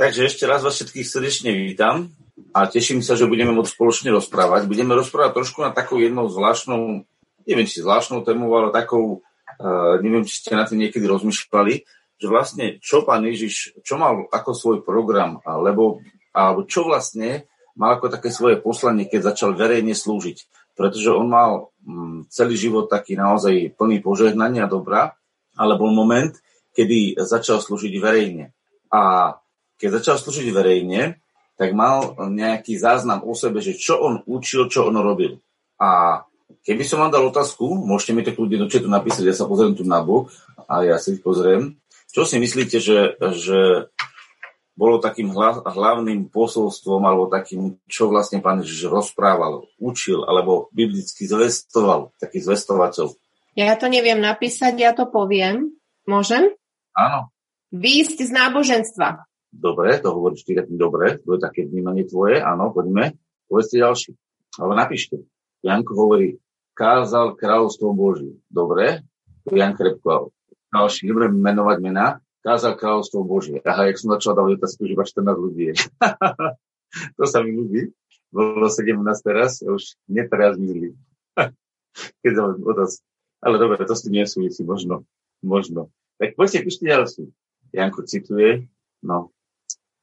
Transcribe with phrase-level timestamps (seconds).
[0.00, 2.08] Takže ešte raz vás všetkých srdečne vítam
[2.56, 4.64] a teším sa, že budeme môcť spoločne rozprávať.
[4.64, 7.04] Budeme rozprávať trošku na takou jednou zvláštnou,
[7.44, 11.84] neviem či zvláštnou tému, ale takou, uh, neviem, či ste na tým niekedy rozmýšľali,
[12.16, 16.00] že vlastne čo pán Ježiš, čo mal ako svoj program, alebo,
[16.32, 17.44] alebo čo vlastne
[17.76, 20.48] mal ako také svoje poslanie, keď začal verejne slúžiť.
[20.80, 25.12] Pretože on mal um, celý život taký naozaj plný požehnania dobra,
[25.60, 26.32] ale bol moment,
[26.72, 28.56] kedy začal slúžiť verejne.
[28.88, 29.36] A
[29.80, 31.16] keď začal slúžiť verejne,
[31.56, 35.40] tak mal nejaký záznam o sebe, že čo on učil, čo on robil.
[35.80, 36.20] A
[36.64, 39.76] keby som vám dal otázku, môžete mi to kľudne do četu napísať, ja sa pozriem
[39.76, 40.32] tu na bok
[40.68, 41.80] a ja si pozriem.
[42.12, 43.88] Čo si myslíte, že, že
[44.76, 45.28] bolo takým
[45.64, 53.12] hlavným posolstvom alebo takým, čo vlastne pán Ježiš rozprával, učil alebo biblicky zvestoval, taký zvestovateľ?
[53.52, 55.76] Ja to neviem napísať, ja to poviem.
[56.08, 56.56] Môžem?
[56.96, 57.28] Áno.
[57.70, 59.29] Výjsť z náboženstva.
[59.50, 63.18] Dobre, to hovoríš ty dobre, to je také vnímanie tvoje, áno, poďme.
[63.50, 64.10] Povedzte ďalší.
[64.62, 65.26] Ale napíšte.
[65.66, 66.38] Janko hovorí,
[66.78, 68.38] kázal kráľovstvo Boží.
[68.46, 69.02] Dobre,
[69.50, 70.30] Jan Krepko.
[70.70, 73.58] Ďalší, nebudem menovať mená, kázal kráľovstvo Boží.
[73.66, 75.74] Aha, jak som začal dávať otázku, že iba 14 ľudí
[77.18, 77.90] to sa mi ľúbi.
[78.30, 80.54] Bolo 17 teraz, už neteraz.
[82.22, 83.02] Keď som otázku.
[83.40, 85.02] Ale dobre, to s tým nesúvisí, možno.
[85.40, 85.88] Možno.
[86.20, 87.24] Tak poďte, píšte ďalší.
[87.72, 88.68] Janko cituje,
[89.00, 89.32] no,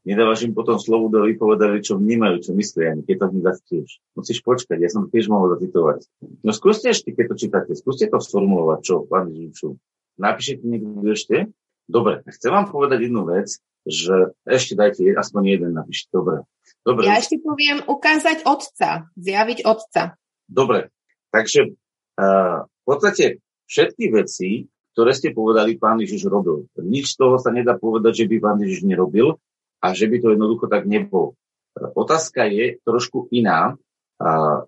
[0.07, 3.89] nedávaš im potom slovu do vypovedať, čo vnímajú, čo myslia, ani keď to tiež.
[4.15, 6.07] Musíš počkať, ja som tiež mohol zacitovať.
[6.47, 9.75] No skúste ešte, keď to čítate, skúste to sformulovať, čo, pán Ježišu.
[10.15, 11.51] Napíšete niekto ešte?
[11.91, 16.07] Dobre, chcem vám povedať jednu vec, že ešte dajte aspoň jeden, napíšte.
[16.15, 16.47] Dobre.
[16.87, 17.03] Dobre.
[17.03, 20.15] Ja ešte poviem ukázať otca, zjaviť otca.
[20.47, 20.87] Dobre,
[21.35, 21.75] takže
[22.15, 26.65] uh, v podstate všetky veci, ktoré ste povedali, pán Ježiš robil.
[26.79, 29.35] Nič z toho sa nedá povedať, že by pán Ježiš nerobil
[29.81, 31.37] a že by to jednoducho tak nebolo.
[31.77, 33.77] Otázka je trošku iná
[34.17, 34.65] a,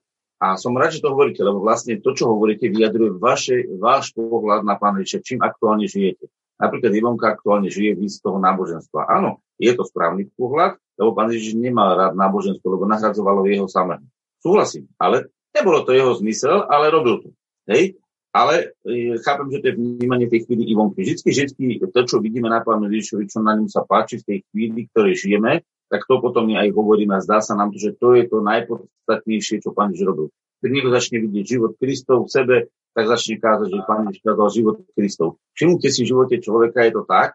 [0.55, 4.79] som rád, že to hovoríte, lebo vlastne to, čo hovoríte, vyjadruje vaše, váš pohľad na
[4.79, 6.31] Pána Ježiša, čím aktuálne žijete.
[6.59, 9.07] Napríklad Ivonka aktuálne žije víc toho náboženstva.
[9.07, 14.03] Áno, je to správny pohľad, lebo Pán Ježiš nemal rád náboženstvo, lebo nahradzovalo jeho samého.
[14.39, 17.29] Súhlasím, ale nebolo to jeho zmysel, ale robil to.
[17.67, 17.99] Hej?
[18.29, 21.01] Ale e, chápem, že to je vnímanie tej chvíli Ivonky.
[21.01, 24.39] Vždycky, vždycky to, čo vidíme na pánu Ježišovi, čo na ňom sa páči v tej
[24.53, 27.97] chvíli, ktorej žijeme, tak to potom my aj hovoríme a zdá sa nám to, že
[27.97, 30.27] to je to najpodstatnejšie, čo pán Ježiš robil.
[30.61, 32.55] Keď niekto začne vidieť život Kristov v sebe,
[32.93, 34.21] tak začne kázať, že pán Ježiš
[34.53, 35.41] život Kristov.
[35.57, 37.33] Všimnite si v živote človeka je to tak,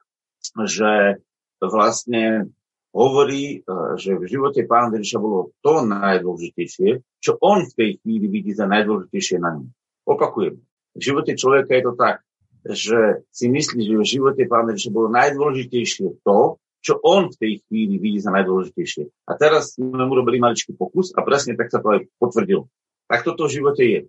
[0.71, 1.19] že
[1.59, 2.55] vlastne
[2.95, 8.31] hovorí, e, že v živote pána Ježiša bolo to najdôležitejšie, čo on v tej chvíli
[8.31, 9.67] vidí za najdôležitejšie na ňom.
[10.07, 10.63] Opakujem,
[10.95, 12.17] v živote človeka je to tak,
[12.65, 17.53] že si myslí, že v živote pána že bolo najdôležitejšie to, čo on v tej
[17.65, 19.29] chvíli vidí za najdôležitejšie.
[19.29, 22.69] A teraz sme mu robili maličký pokus a presne tak sa to aj potvrdil.
[23.09, 24.01] Tak toto v živote je.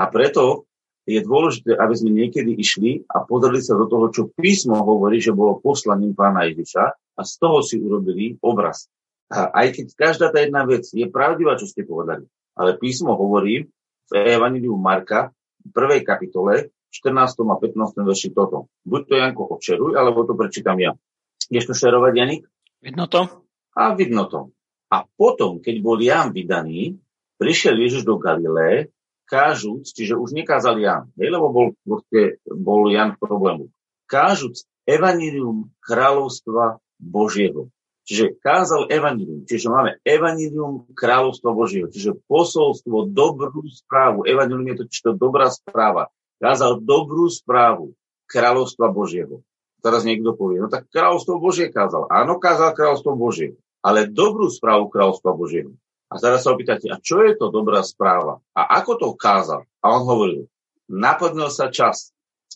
[0.00, 0.64] A preto
[1.04, 5.36] je dôležité, aby sme niekedy išli a pozreli sa do toho, čo písmo hovorí, že
[5.36, 6.84] bolo poslaním pána Ježiša
[7.18, 8.88] a z toho si urobili obraz.
[9.32, 12.24] A aj keď každá tá jedna vec je pravdivá, čo ste povedali,
[12.56, 13.68] ale písmo hovorí
[14.08, 15.32] v Evangeliu Marka,
[15.70, 17.46] prvej kapitole, 14.
[17.48, 18.04] a 15.
[18.04, 18.68] verši toto.
[18.84, 20.92] Buď to Janko odšeruj, alebo to prečítam ja.
[21.48, 22.42] Ideš to šerovať, Janik?
[22.84, 23.28] Vidno to?
[23.72, 24.52] A vidno to.
[24.92, 27.00] A potom, keď bol Jan vydaný,
[27.40, 28.92] prišiel Ježiš do Galilé,
[29.24, 31.66] kážúc, čiže už nekázal Jan, hej, lebo bol,
[32.44, 33.64] bol Jan v problému.
[34.04, 37.72] Kážúc evanílium kráľovstva Božieho.
[38.02, 44.26] Čiže kázal evanílium, čiže máme evanílium kráľovstva Božieho, čiže posolstvo, dobrú správu.
[44.26, 46.10] Evanílium je to čiže dobrá správa.
[46.42, 47.94] Kázal dobrú správu
[48.26, 49.46] kráľovstva Božieho.
[49.82, 52.10] Teraz niekto povie, no tak kráľovstvo Božie kázal.
[52.10, 55.74] Áno, kázal kráľovstvo Božie, ale dobrú správu kráľovstva Božieho.
[56.10, 58.42] A teraz sa opýtate, a čo je to dobrá správa?
[58.52, 59.62] A ako to kázal?
[59.78, 60.50] A on hovoril,
[60.90, 62.10] naplnil sa čas.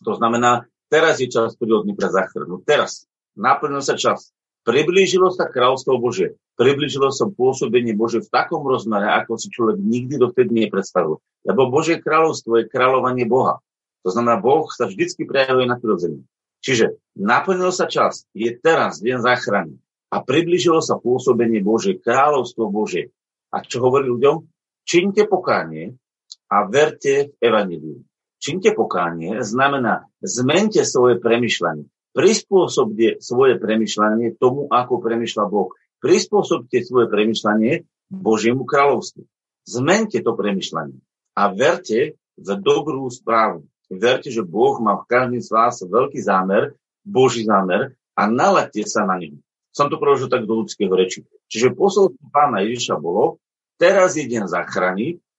[0.05, 2.61] To znamená, teraz je čas prírodný pre záchranu.
[2.67, 3.09] Teraz.
[3.33, 4.33] Naplnil sa čas.
[4.67, 6.35] Priblížilo sa kráľovstvo Bože.
[6.59, 11.23] Priblížilo sa pôsobenie Bože v takom rozmere, ako si človek nikdy dovtedy nepredstavil.
[11.47, 13.63] Lebo Božie kráľovstvo je kráľovanie Boha.
[14.03, 16.27] To znamená, Boh sa vždycky prejavuje na prirodzení.
[16.67, 19.79] Čiže naplnil sa čas, je teraz deň záchrany
[20.11, 23.15] a priblížilo sa pôsobenie Bože, kráľovstvo Bože.
[23.55, 24.43] A čo hovorí ľuďom?
[24.83, 25.95] Čiňte pokánie
[26.51, 28.03] a verte v Evangelium.
[28.43, 31.87] Čiňte pokánie znamená zmente svoje premyšľanie.
[32.17, 35.77] Prispôsobte svoje premyšľanie tomu, ako premyšľa Boh.
[36.01, 39.21] Prispôsobte svoje premyšľanie Božiemu kráľovstvu.
[39.69, 40.97] Zmente to premyšľanie
[41.37, 43.69] a verte v dobrú správu.
[43.93, 46.75] Verte, že Boh má v každým z vás veľký zámer,
[47.07, 49.39] Boží zámer a nalaďte sa na ňu.
[49.71, 51.23] Som to preložil tak do ľudského reči.
[51.53, 53.39] Čiže posolstvo pána Ježiša bolo,
[53.77, 54.49] teraz je deň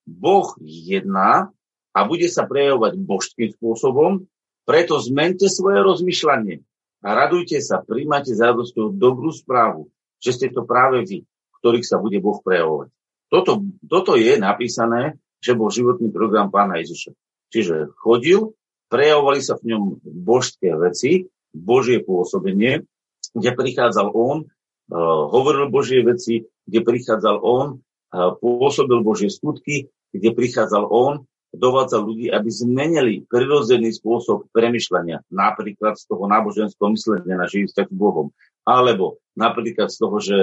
[0.07, 1.51] Boh jedná
[1.91, 4.29] a bude sa prejavovať božským spôsobom,
[4.67, 6.59] preto zmente svoje rozmýšľanie
[6.99, 9.87] a radujte sa, príjmate za radosťou dobrú správu,
[10.19, 11.23] že ste to práve vy,
[11.63, 12.91] ktorých sa bude Boh prejavovať.
[13.31, 17.15] Toto, toto je napísané, že bol životný program pána Ježiša.
[17.47, 18.51] Čiže chodil,
[18.91, 22.83] prejavovali sa v ňom božské veci, Božie pôsobenie,
[23.31, 30.29] kde prichádzal on, uh, hovoril Božie veci, kde prichádzal on, uh, pôsobil Božie skutky, kde
[30.35, 31.23] prichádzal on,
[31.57, 37.87] dovádzal ľudí, aby zmenili prirodzený spôsob premyšľania, napríklad z toho náboženského myslenia na živý vzťah
[37.89, 38.31] s Bohom,
[38.63, 40.37] alebo napríklad z toho, že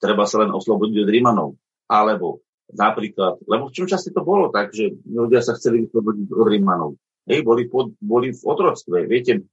[0.00, 1.50] treba sa len oslobodiť od Rímanov,
[1.90, 2.40] alebo
[2.70, 6.90] napríklad, lebo v čom časti to bolo tak, že ľudia sa chceli vyslobodiť od Rímanov.
[7.28, 9.06] Hej, boli, pod, boli v otroctve.
[9.06, 9.44] Viete,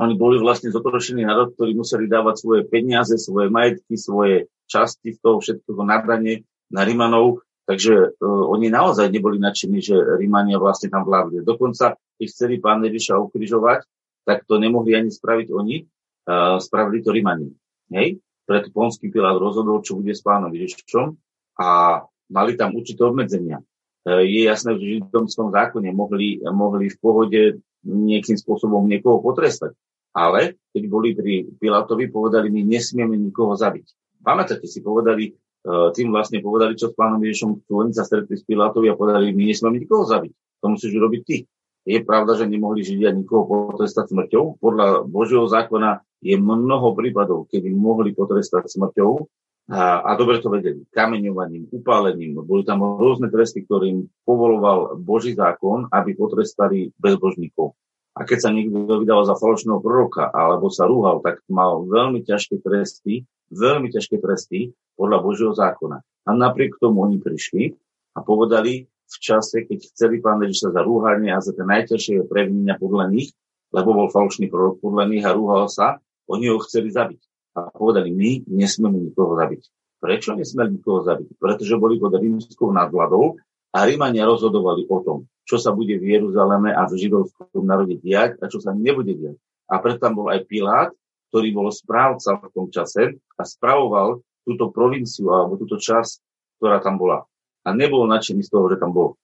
[0.00, 5.18] oni boli vlastne zotročený národ, ktorí museli dávať svoje peniaze, svoje majetky, svoje časti z
[5.20, 7.44] toho všetkého nadanie na Rimanov.
[7.62, 11.46] Takže uh, oni naozaj neboli nadšení, že Rímania vlastne tam vládli.
[11.46, 13.86] Dokonca, keď chceli pán Ježiša ukrižovať,
[14.26, 17.54] tak to nemohli ani spraviť oni, uh, spravili to Rímani.
[17.94, 18.18] Hej?
[18.42, 21.14] Preto Ponský Pilát rozhodol, čo bude s pánom Ježišom
[21.62, 22.02] a
[22.34, 23.62] mali tam určité obmedzenia.
[24.02, 27.42] Uh, je jasné, že v židovskom zákone mohli, mohli v pohode
[27.86, 29.74] nejakým spôsobom niekoho potrestať.
[30.12, 34.20] Ale keď boli pri Pilátovi, povedali, my nesmieme nikoho zabiť.
[34.20, 35.32] Pamätáte si, povedali,
[35.66, 39.30] tým vlastne povedali, čo s pánom Ježišom chcú, oni sa stretli s Pilátovi a povedali,
[39.30, 40.32] my nesmieme nikoho zabiť.
[40.62, 41.36] To musíš urobiť ty.
[41.82, 44.62] Je pravda, že nemohli Židia nikoho potrestať smrťou.
[44.62, 49.26] Podľa Božieho zákona je mnoho prípadov, kedy mohli potrestať smrťou
[49.70, 50.86] a, a dobre to vedeli.
[50.94, 52.38] Kameňovaním, upálením.
[52.42, 57.74] Boli tam rôzne tresty, ktorým povoloval Boží zákon, aby potrestali bezbožníkov.
[58.12, 62.60] A keď sa niekto vydal za falošného proroka alebo sa rúhal, tak mal veľmi ťažké
[62.60, 66.04] tresty, veľmi ťažké tresty podľa Božieho zákona.
[66.28, 67.72] A napriek tomu oni prišli
[68.12, 72.76] a povedali v čase, keď chceli pán Ježiša za rúhanie a za tie najťažšie previnenia
[72.76, 73.32] podľa nich,
[73.72, 77.20] lebo bol falošný prorok podľa nich a rúhal sa, oni ho chceli zabiť.
[77.56, 79.62] A povedali, my nesmieme nikoho zabiť.
[80.00, 81.36] Prečo nesmieme nikoho zabiť?
[81.36, 83.36] Pretože boli pod rímskou nadvladou
[83.72, 88.36] a Rímania rozhodovali o tom, čo sa bude v Jeruzaleme a v židovskom národe diať
[88.44, 89.36] a čo sa nebude diať.
[89.72, 90.92] A preto tam bol aj Pilát,
[91.32, 96.20] ktorý bol správca v tom čase a spravoval túto provinciu alebo túto časť,
[96.60, 97.24] ktorá tam bola.
[97.64, 99.16] A nebol nadšený z toho, že tam bol.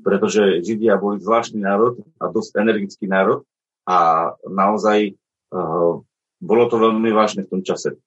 [0.00, 3.44] Pretože Židia boli zvláštny národ a dosť energický národ
[3.84, 5.14] a naozaj
[5.52, 6.00] uh,
[6.40, 7.98] bolo to veľmi vážne v tom čase.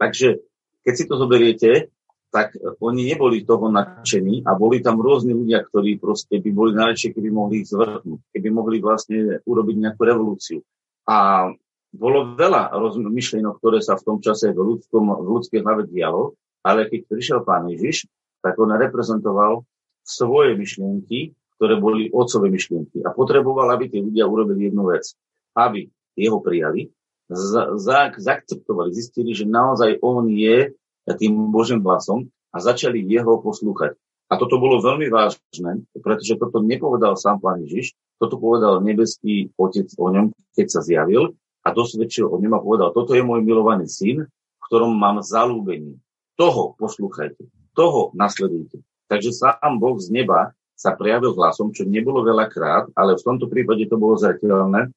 [0.00, 0.40] Takže
[0.86, 1.92] keď si to zoberiete,
[2.34, 7.14] tak oni neboli toho nadšení a boli tam rôzni ľudia, ktorí proste by boli najlepšie,
[7.14, 10.58] keby mohli ich zvrhnúť, keby mohli vlastne urobiť nejakú revolúciu.
[11.06, 11.46] A
[11.94, 16.34] bolo veľa rozmyšlienok, ktoré sa v tom čase v, ľudskom, v ľudskej hlave dialo,
[16.66, 18.10] ale keď prišiel pán Ježiš,
[18.42, 19.62] tak on reprezentoval
[20.02, 23.06] svoje myšlienky, ktoré boli otcové myšlienky.
[23.06, 25.14] A potreboval, aby tí ľudia urobili jednu vec.
[25.54, 25.86] Aby
[26.18, 26.90] jeho prijali,
[27.30, 30.74] za, za, zaakceptovali, zistili, že naozaj on je
[31.12, 33.92] tým Božím hlasom a začali jeho poslúchať.
[34.32, 39.92] A toto bolo veľmi vážne, pretože toto nepovedal sám pán Ježiš, toto povedal nebeský otec
[40.00, 43.84] o ňom, keď sa zjavil a dosvedčil o ňom a povedal, toto je môj milovaný
[43.84, 46.00] syn, v ktorom mám zalúbenie.
[46.40, 47.44] Toho poslúchajte,
[47.76, 48.80] toho nasledujte.
[49.12, 53.86] Takže sám Boh z neba sa prejavil hlasom, čo nebolo veľakrát, ale v tomto prípade
[53.86, 54.90] to bolo zreteľné.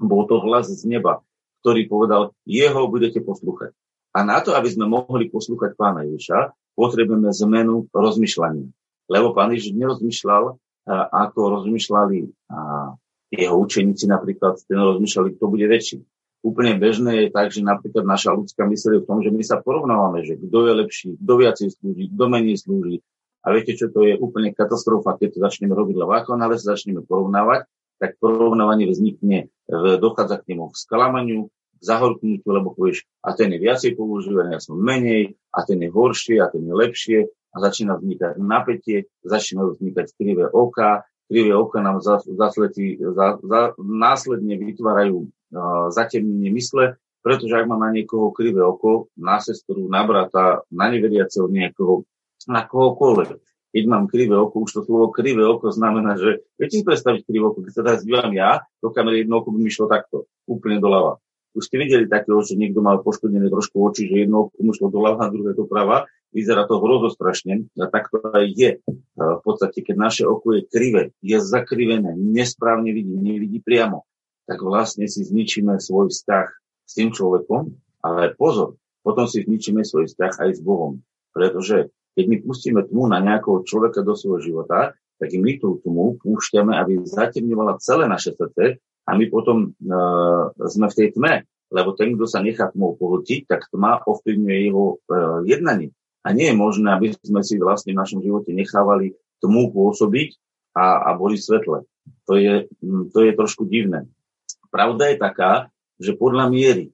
[0.00, 1.20] Bol to hlas z neba,
[1.62, 3.76] ktorý povedal, jeho budete poslúchať.
[4.10, 8.66] A na to, aby sme mohli poslúchať pána Ježiša, potrebujeme zmenu rozmýšľania.
[9.06, 10.58] Lebo pán Ježiš nerozmýšľal,
[11.10, 12.18] ako rozmýšľali
[13.30, 16.02] jeho učeníci napríklad, ten rozmýšľali, kto bude väčší.
[16.40, 19.60] Úplne bežné je tak, že napríklad naša ľudská mysl je v tom, že my sa
[19.60, 22.96] porovnávame, že kto je lepší, kto viacej slúži, kto menej slúži.
[23.44, 26.74] A viete, čo to je úplne katastrofa, keď to začneme robiť, lebo ako náhle sa
[26.74, 27.68] začneme porovnávať,
[28.00, 33.96] tak porovnávanie vznikne, dochádza k nemu k sklamaniu, zahorknutiu, lebo povieš, a ten je viacej
[33.96, 37.18] používaný, ja som menej, a ten je horšie, a ten je lepšie,
[37.50, 44.54] a začína vznikať napätie, začína vznikať krivé oka, krivé oka nám zasletí, za, za, následne
[44.54, 50.64] vytvárajú uh, zatemnenie mysle, pretože ak má na niekoho krivé oko, na sestru, na brata,
[50.72, 52.08] na neveriaceho niekoho,
[52.48, 53.36] na kohokoľvek.
[53.70, 57.44] Keď mám krivé oko, už to slovo krivé oko znamená, že viete si predstaviť krivé
[57.46, 60.82] oko, keď sa teraz dívam ja, do kamery jedno oko by mi šlo takto, úplne
[60.82, 61.22] doľava.
[61.50, 65.34] Už ste videli takého, že niekto mal poškodené trošku oči, že jedno mu šlo doľava,
[65.34, 66.06] druhé doprava.
[66.30, 67.66] Vyzerá to hrozostrašne.
[67.74, 68.70] A tak to aj je.
[69.18, 74.06] V podstate, keď naše oko je krivé, je zakrivené, nesprávne vidí, nevidí priamo,
[74.46, 76.46] tak vlastne si zničíme svoj vzťah
[76.86, 77.74] s tým človekom.
[78.06, 81.02] Ale pozor, potom si zničíme svoj vzťah aj s Bohom.
[81.34, 86.16] Pretože keď my pustíme tmu na nejakého človeka do svojho života, tak my tú tmu
[86.22, 88.80] púšťame, aby zatemňovala celé naše srdce
[89.10, 91.42] a my potom uh, sme v tej tme.
[91.70, 95.90] Lebo ten, kto sa nechá tmou pohltiť, tak tma ovplyvňuje jeho uh, jednanie.
[96.22, 100.38] A nie je možné, aby sme si vlastne v našom živote nechávali tmu pôsobiť
[100.78, 101.86] a, a boli svetle.
[102.28, 102.70] To je,
[103.10, 104.06] to je trošku divné.
[104.70, 105.52] Pravda je taká,
[105.96, 106.92] že podľa miery,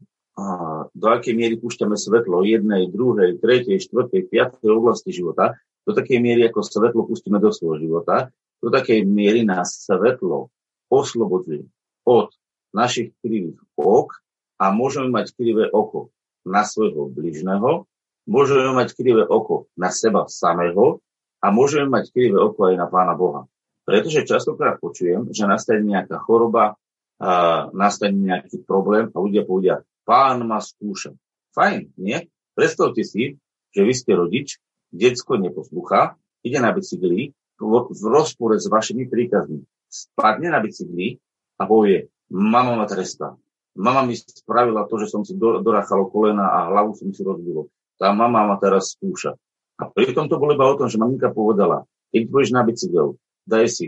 [0.93, 6.47] do akej miery púšťame svetlo jednej, druhej, tretej, štvrtej, piatej oblasti života, do takej miery,
[6.47, 8.31] ako svetlo pustíme do svojho života,
[8.63, 10.53] do takej miery nás svetlo
[10.87, 11.67] oslobodzuje
[12.07, 12.31] od
[12.71, 14.23] našich krivých ok
[14.63, 16.15] a môžeme mať krivé oko
[16.47, 17.85] na svojho bližného,
[18.31, 21.03] môžeme mať krivé oko na seba samého
[21.43, 23.51] a môžeme mať krivé oko aj na Pána Boha.
[23.87, 26.79] Pretože častokrát počujem, že nastane nejaká choroba,
[27.17, 31.17] a nastane nejaký problém a ľudia povedia, pán ma skúša.
[31.57, 32.29] Fajn, nie?
[32.53, 33.41] Predstavte si,
[33.73, 34.61] že vy ste rodič,
[34.93, 39.65] detsko neposlúcha, ide na bicykli v rozpore s vašimi príkazmi.
[39.89, 41.17] Spadne na bicykli
[41.57, 43.37] a povie, mama ma trestá.
[43.77, 47.69] Mama mi spravila to, že som si dorachalo kolena a hlavu som si rozbilo.
[48.01, 49.37] Tá mama ma teraz skúša.
[49.77, 53.69] A pritom to bolo iba o tom, že maminka povedala, keď budeš na bicykel, daj
[53.69, 53.87] si,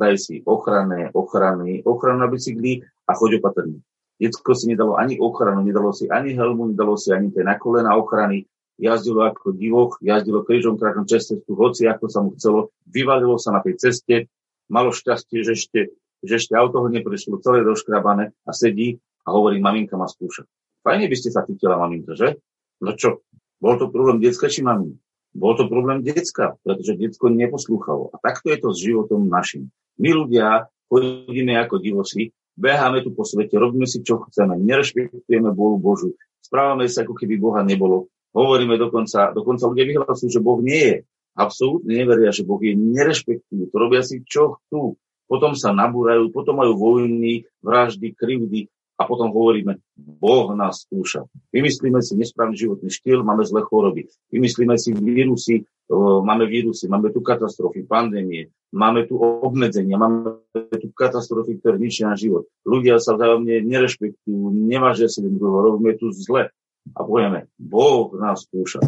[0.00, 3.84] daj si ochranné, ochrany, ochranu na bicykli a choď opatrne.
[4.18, 7.94] Detsko si nedalo ani ochranu, nedalo si ani helmu, nedalo si ani tie na kolena
[7.94, 8.48] ochrany,
[8.80, 13.54] jazdilo ako divoch, jazdilo krížom kráčom cez cestu, hoci ako sa mu chcelo, vyvalilo sa
[13.54, 14.26] na tej ceste,
[14.66, 15.80] malo šťastie, že ešte,
[16.22, 20.46] že ešte auto ho neprišlo celé doškrabané a sedí a hovorí, maminka ma skúša.
[20.82, 22.38] Fajne by ste sa cítila, maminka, že?
[22.80, 23.22] No čo,
[23.58, 24.98] bol to problém detska či maminka?
[25.36, 28.10] Bol to problém decka, pretože detsko neposlúchalo.
[28.10, 29.68] A takto je to s životom našim.
[30.00, 35.76] My ľudia chodíme ako divosi, beháme tu po svete, robíme si, čo chceme, nerešpektujeme Bohu
[35.78, 38.08] Božu, správame sa, ako keby Boha nebolo.
[38.32, 40.96] Hovoríme dokonca, dokonca ľudia vyhlasujú, že Boh nie je.
[41.38, 43.70] Absolútne neveria, že Boh je nerešpektujú.
[43.70, 44.98] To robia si, čo chcú.
[45.28, 51.22] Potom sa nabúrajú, potom majú vojny, vraždy, krivdy a potom hovoríme, Boh nás skúša.
[51.54, 54.10] Vymyslíme si nesprávny životný štýl, máme zlé choroby.
[54.34, 55.62] Vymyslíme si vírusy,
[56.24, 60.42] máme vírusy, máme tu katastrofy, pandémie, máme tu obmedzenia, máme
[60.82, 62.50] tu katastrofy, ktoré ničia na život.
[62.66, 66.50] Ľudia sa vzájomne nerešpektujú, nevážia si druhého, robíme tu zle.
[66.96, 68.82] A povieme, Boh nás skúša.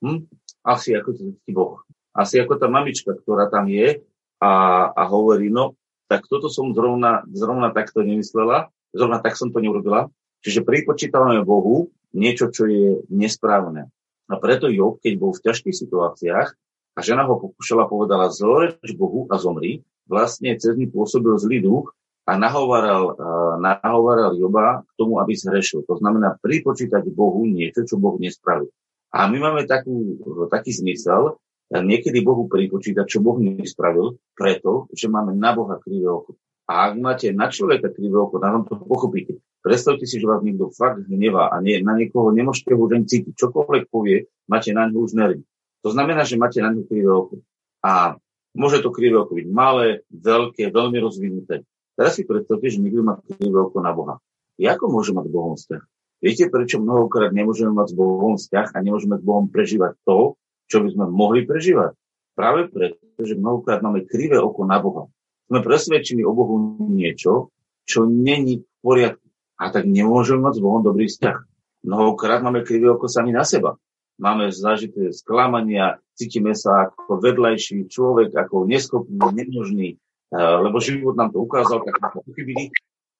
[0.00, 0.24] Hm?
[0.64, 1.84] Asi ako to Boh.
[2.16, 4.00] Asi ako tá mamička, ktorá tam je
[4.40, 4.52] a,
[4.88, 5.76] a hovorí, no,
[6.10, 10.10] tak toto som zrovna, zrovna takto nemyslela, Zrovna tak som to neurobila.
[10.42, 13.92] Čiže pripočítavame Bohu niečo, čo je nesprávne.
[14.30, 16.48] A preto Job, keď bol v ťažkých situáciách
[16.94, 21.94] a žena ho pokúšala, povedala, zloreč Bohu a zomri, vlastne cez ní pôsobil zlý duch
[22.26, 23.14] a nahovaral,
[23.58, 25.86] nahovaral Joba k tomu, aby zhrešil.
[25.86, 28.70] To znamená pripočítať Bohu niečo, čo Boh nespravil.
[29.10, 30.18] A my máme takú,
[30.50, 31.38] taký zmysel,
[31.78, 36.34] niekedy Bohu pripočítať, čo Boh nespravil, preto, že máme na Boha krivé oko.
[36.66, 39.38] A ak máte na človeka krivé oko, na vám to pochopíte.
[39.62, 43.34] Predstavte si, že vás niekto fakt hnevá a nie, na niekoho nemôžete už ani cítiť.
[43.38, 45.46] Čokoľvek povie, máte na ňu už nervy.
[45.86, 47.42] To znamená, že máte na ňu krivé oko.
[47.86, 48.18] A
[48.54, 51.62] môže to krivé oko byť malé, veľké, veľmi rozvinuté.
[51.94, 54.16] Teraz si predstavte, že niekto má krivé oko na Boha.
[54.60, 55.82] Ako môže mať Bohom vzťah?
[56.20, 60.39] Viete, prečo mnohokrát nemôžeme mať s Bohom vzťah a nemôžeme s Bohom prežívať to,
[60.70, 61.98] čo by sme mohli prežívať?
[62.38, 65.10] Práve preto, že mnohokrát máme krivé oko na Boha
[65.50, 67.50] sme presvedčení o Bohu niečo,
[67.82, 69.26] čo není v poriadku.
[69.58, 71.38] A tak nemôžeme mať s Bohom dobrý vzťah.
[71.84, 73.74] Mnohokrát máme krivé oko sami na seba.
[74.16, 81.34] Máme zažité sklamania, cítime sa ako vedľajší človek, ako neschopný, nemožný, eh, lebo život nám
[81.34, 82.70] to ukázal, tak to pochybili.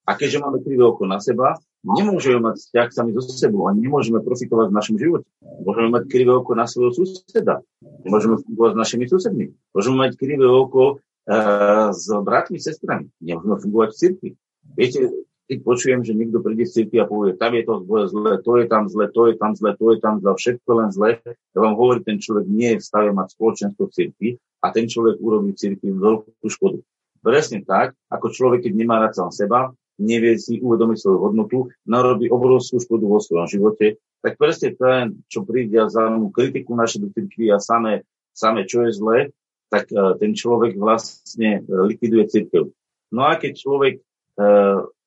[0.05, 4.21] A keďže máme krivé oko na seba, nemôžeme mať vzťah sami so sebou a nemôžeme
[4.21, 5.27] profitovať v našom živote.
[5.61, 7.61] Môžeme mať krivé oko na svojho suseda.
[7.81, 9.45] Nemôžeme fungovať s našimi susedmi.
[9.77, 10.99] Môžeme mať krivé oko
[11.93, 13.13] s bratmi, sestrami.
[13.21, 14.29] Nemôžeme fungovať v cirkvi.
[14.73, 14.99] Viete,
[15.51, 18.65] keď počujem, že niekto príde z cirkvi a povie, tam je to zle, to je
[18.71, 21.75] tam zle, to je tam zle, to je tam zle, všetko len zle, ja vám
[21.75, 24.29] hovorím, ten človek nie je v stave mať spoločenstvo v cirkvi
[24.63, 26.79] a ten človek urobí cirkvi veľkú škodu.
[27.19, 32.31] Presne tak, ako človek, keď nemá rád sám seba, nevie si uvedomiť svoju hodnotu, narobí
[32.31, 37.57] obrovskú škodu vo svojom živote, tak presne ten, čo príde za kritiku našej cirkvi a
[37.57, 39.17] samé, samé, čo je zlé,
[39.73, 42.69] tak e, ten človek vlastne e, likviduje církev.
[43.09, 44.01] No a keď človek e,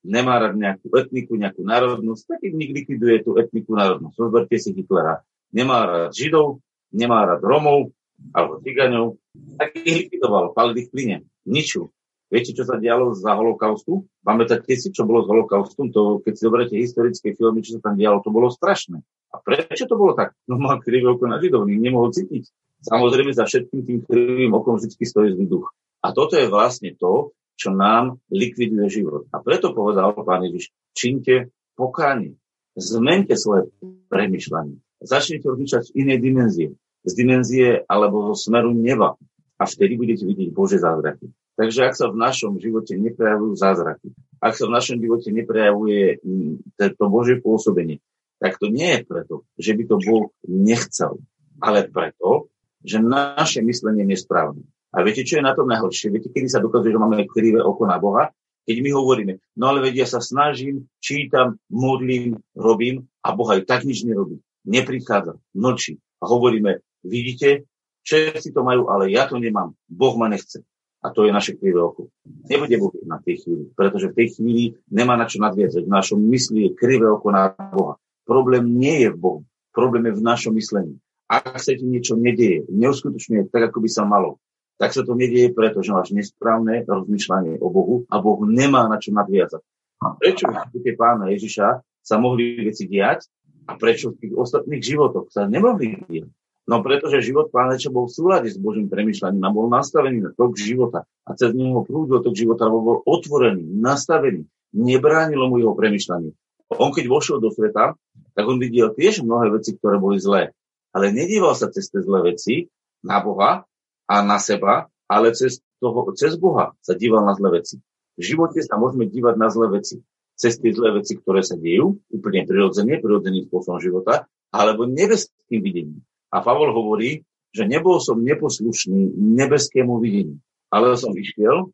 [0.03, 4.15] nemá rád nejakú etniku, nejakú národnosť, tak likviduje tú etniku národnosť.
[4.19, 5.23] Zoberte si Hitlera.
[5.55, 6.59] Nemá rád Židov,
[6.91, 7.95] nemá rád Romov
[8.35, 9.19] alebo Cigaňov,
[9.59, 11.17] tak ich likvidoval, palili ich plyne.
[11.47, 11.94] Niču.
[12.35, 14.11] Viete, čo sa dialo za holokaustu?
[14.27, 15.95] Pamätáte si, čo bolo s holokaustom?
[15.95, 19.07] To, keď si zoberiete historické filmy, čo sa tam dialo, to bolo strašné.
[19.31, 20.35] A prečo to bolo tak?
[20.51, 22.51] No mal krivé oko na židovný, nemohol cítiť.
[22.83, 25.71] Samozrejme za všetkým tým krivým okom vždy stojí zlý duch.
[26.03, 29.31] A toto je vlastne to, čo nám likviduje život.
[29.31, 32.35] A preto povedal pán Ježiš, činte pokánie,
[32.75, 33.71] zmente svoje
[34.11, 34.83] premyšľanie.
[35.07, 36.69] Začnite rozmýšľať z inej dimenzie.
[37.07, 39.15] Z dimenzie alebo zo smeru neba.
[39.55, 41.31] A vtedy budete vidieť Bože zázraky.
[41.55, 44.11] Takže ak sa v našom živote neprejavujú zázraky,
[44.43, 48.03] ak sa v našom živote neprejavuje mm, to Božie pôsobenie,
[48.43, 51.23] tak to nie je preto, že by to Boh nechcel,
[51.63, 52.51] ale preto,
[52.83, 54.67] že naše myslenie je nesprávne.
[54.95, 56.13] A viete, čo je na tom najhoršie?
[56.13, 58.31] Viete, kedy sa dokazuje, že máme krivé oko na Boha?
[58.65, 63.69] Keď my hovoríme, no ale vedia, ja sa snažím, čítam, modlím, robím a Boh aj
[63.69, 64.41] tak nič nerobí.
[64.65, 66.01] Neprichádza, mlčí.
[66.21, 67.69] A hovoríme, vidíte,
[68.05, 69.77] všetci to majú, ale ja to nemám.
[69.85, 70.65] Boh ma nechce.
[71.05, 72.09] A to je naše krivé oko.
[72.49, 75.85] Nebude Boh na tej chvíli, pretože v tej chvíli nemá na čo nadviazať.
[75.85, 78.01] V našom mysli je krivé oko na Boha.
[78.25, 79.41] Problém nie je v Bohu.
[79.77, 80.97] Problém je v našom myslení.
[81.29, 84.41] Ak sa ti niečo nedieje, neuskutočňuje tak, ako by sa malo,
[84.81, 88.97] tak sa to nedieje preto, že máš nesprávne rozmýšľanie o Bohu a Boh nemá na
[88.97, 89.63] čo nadviazať.
[90.03, 93.29] A prečo v pána Ježiša sa mohli veci diať
[93.69, 96.29] a prečo v tých ostatných životoch sa nemohli diať?
[96.65, 100.57] No pretože život páneče bol v súlade s Božím premyšľaním a bol nastavený na tok
[100.57, 106.33] života a cez neho prúdil tok života, bol otvorený, nastavený, nebránilo mu jeho premyšľanie.
[106.73, 108.01] On keď vošiel do sveta,
[108.33, 110.57] tak on videl tiež mnohé veci, ktoré boli zlé.
[110.97, 112.73] Ale nedíval sa cez tie zlé veci
[113.05, 113.69] na Boha
[114.09, 117.77] a na seba, ale cez, toho, cez Boha sa díval na zlé veci.
[118.17, 120.01] V živote sa môžeme dívať na zlé veci.
[120.35, 126.03] Cez tie zlé veci, ktoré sa dejú, úplne prirodzene, prirodzeným spôsobom života, alebo nebeským videním.
[126.35, 127.23] A Pavol hovorí,
[127.55, 130.43] že nebol som neposlušný nebeskému videniu,
[130.75, 131.71] ale som išiel,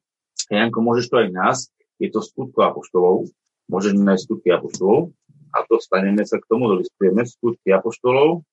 [0.52, 1.58] Janko, môžeš to aj nás,
[1.96, 3.32] je to skutko apoštolov,
[3.72, 5.16] môžeš nájsť skutky apoštolov?
[5.50, 8.46] A dostaneme sa k tomu, dolistujeme skutky apoštolov.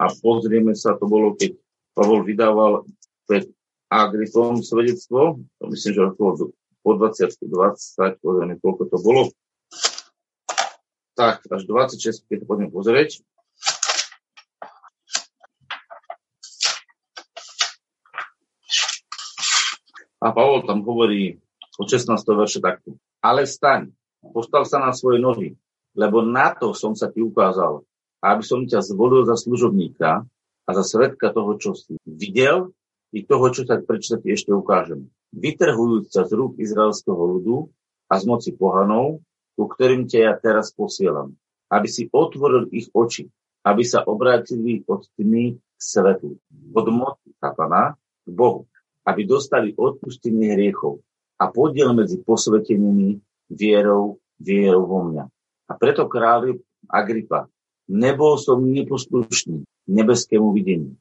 [0.00, 1.56] A pozrieme sa, to bolo, keď
[1.92, 2.86] Pavol vydával
[3.26, 3.50] pred
[3.88, 6.52] Agripom svedectvo, to myslím, že okolo
[6.84, 9.22] po 20, 20, pozrieme, koľko to bolo.
[11.18, 13.18] Tak, až 26, keď to poďme pozrieť.
[20.18, 21.38] A Pavol tam hovorí
[21.78, 22.10] od 16.
[22.34, 22.98] verše takto.
[23.22, 23.94] Ale staň,
[24.34, 25.54] postav sa na svoje nohy,
[25.94, 27.86] lebo na to som sa ti ukázal,
[28.22, 30.26] aby som ťa zvolil za služobníka
[30.66, 32.74] a za svetka toho, čo si videl
[33.14, 35.06] i toho, čo sa, prečo ti ešte ukážem.
[35.30, 37.70] Vytrhujúc sa z rúk izraelského ľudu
[38.10, 39.22] a z moci pohanov,
[39.54, 41.38] ku ktorým ťa ja teraz posielam,
[41.70, 43.30] aby si otvoril ich oči,
[43.66, 46.38] aby sa obrátili od tmy k svetu,
[46.74, 48.66] od moci satana k Bohu,
[49.08, 51.00] aby dostali odpustenie hriechov
[51.40, 53.16] a podiel medzi posvetenými
[53.48, 55.24] vierou, vierou vo mňa.
[55.68, 57.48] A preto kráľ Agripa,
[57.88, 60.92] nebol som neposlušný nebeskému videniu.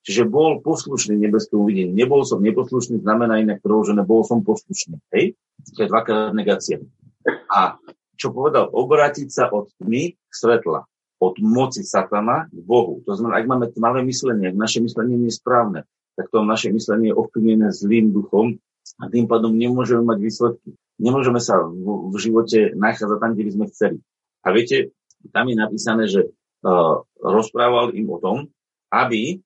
[0.00, 1.92] Čiže bol poslušný nebeskému videniu.
[1.92, 4.96] Nebol som neposlušný, znamená inak preložené, bol som poslušný.
[5.12, 5.36] Hej?
[5.76, 6.80] To je dvakrát negácia.
[7.52, 7.76] A
[8.16, 10.88] čo povedal, obrátiť sa od tmy k svetla,
[11.20, 13.04] od moci satana k Bohu.
[13.04, 15.84] To znamená, ak máme tmavé myslenie, ak naše myslenie nie je správne,
[16.20, 18.60] tak to naše myslenie je ovplyvnené zlým duchom
[19.00, 20.76] a tým pádom nemôžeme mať výsledky.
[21.00, 23.98] Nemôžeme sa v, v živote nachádzať tam, kde by sme chceli.
[24.44, 24.92] A viete,
[25.32, 28.52] tam je napísané, že uh, rozprával im o tom,
[28.92, 29.40] aby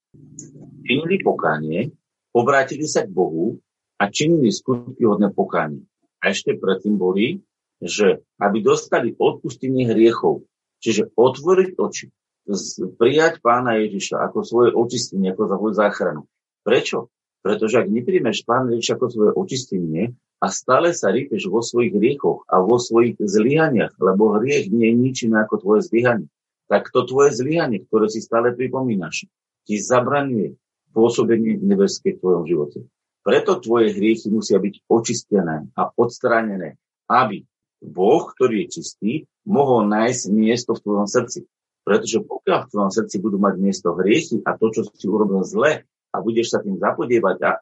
[0.82, 1.94] činili pokánie,
[2.34, 3.62] obrátili sa k Bohu
[4.02, 5.86] a činili skutky hodné pokánie.
[6.18, 7.38] A ešte predtým boli,
[7.78, 10.42] že aby dostali odpustenie hriechov,
[10.82, 12.10] čiže otvoriť oči,
[12.98, 16.22] prijať pána Ježiša ako svoje očistenie, ako za svoju záchranu
[16.64, 17.12] Prečo?
[17.44, 22.48] Pretože ak nepríjmeš Pán Ježiš ako svoje očistenie a stále sa rýpeš vo svojich hriechoch
[22.48, 26.32] a vo svojich zlyhaniach, lebo hriech nie je ničím ako tvoje zlyhanie,
[26.72, 29.28] tak to tvoje zlyhanie, ktoré si stále pripomínaš,
[29.68, 30.56] ti zabraňuje
[30.96, 32.88] pôsobenie nebeské v tvojom živote.
[33.24, 37.44] Preto tvoje hriechy musia byť očistené a odstránené, aby
[37.84, 39.12] Boh, ktorý je čistý,
[39.44, 41.44] mohol nájsť miesto v tvojom srdci.
[41.84, 45.84] Pretože pokiaľ v tvojom srdci budú mať miesto hriechy a to, čo si urobil zle,
[46.14, 47.52] a budeš sa tým zapodievať a,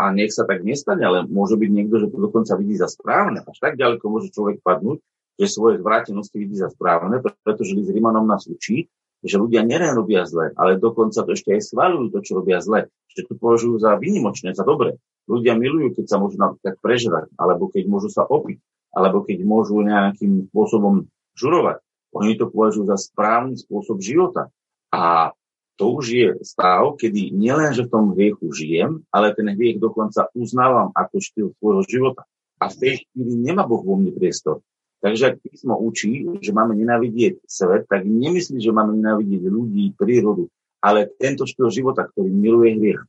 [0.00, 3.44] a nech sa tak nestane, ale môže byť niekto, že to dokonca vidí za správne.
[3.44, 5.04] Až tak ďaleko môže človek padnúť,
[5.36, 8.88] že svoje zvrátenosti vidí za správne, pretože s Rimanom nás učí,
[9.22, 12.86] že ľudia neren robia zle, ale dokonca to ešte aj svalujú to, čo robia zle.
[13.14, 15.02] Že to považujú za výnimočné, za dobre.
[15.26, 18.62] Ľudia milujú, keď sa môžu napríklad prežrať, alebo keď môžu sa opiť,
[18.94, 21.82] alebo keď môžu nejakým spôsobom žurovať.
[22.14, 24.48] Oni to považujú za správny spôsob života.
[24.88, 25.34] A
[25.78, 30.26] to už je stav, kedy nielen, že v tom hriechu žijem, ale ten hriech dokonca
[30.34, 32.26] uznávam ako štýl svojho života.
[32.58, 34.58] A v tej chvíli nemá Boh vo mne priestor.
[34.98, 40.50] Takže ak písmo učí, že máme nenávidieť svet, tak nemyslí, že máme nenávidieť ľudí, prírodu,
[40.82, 43.02] ale tento štýl života, ktorý miluje hriech.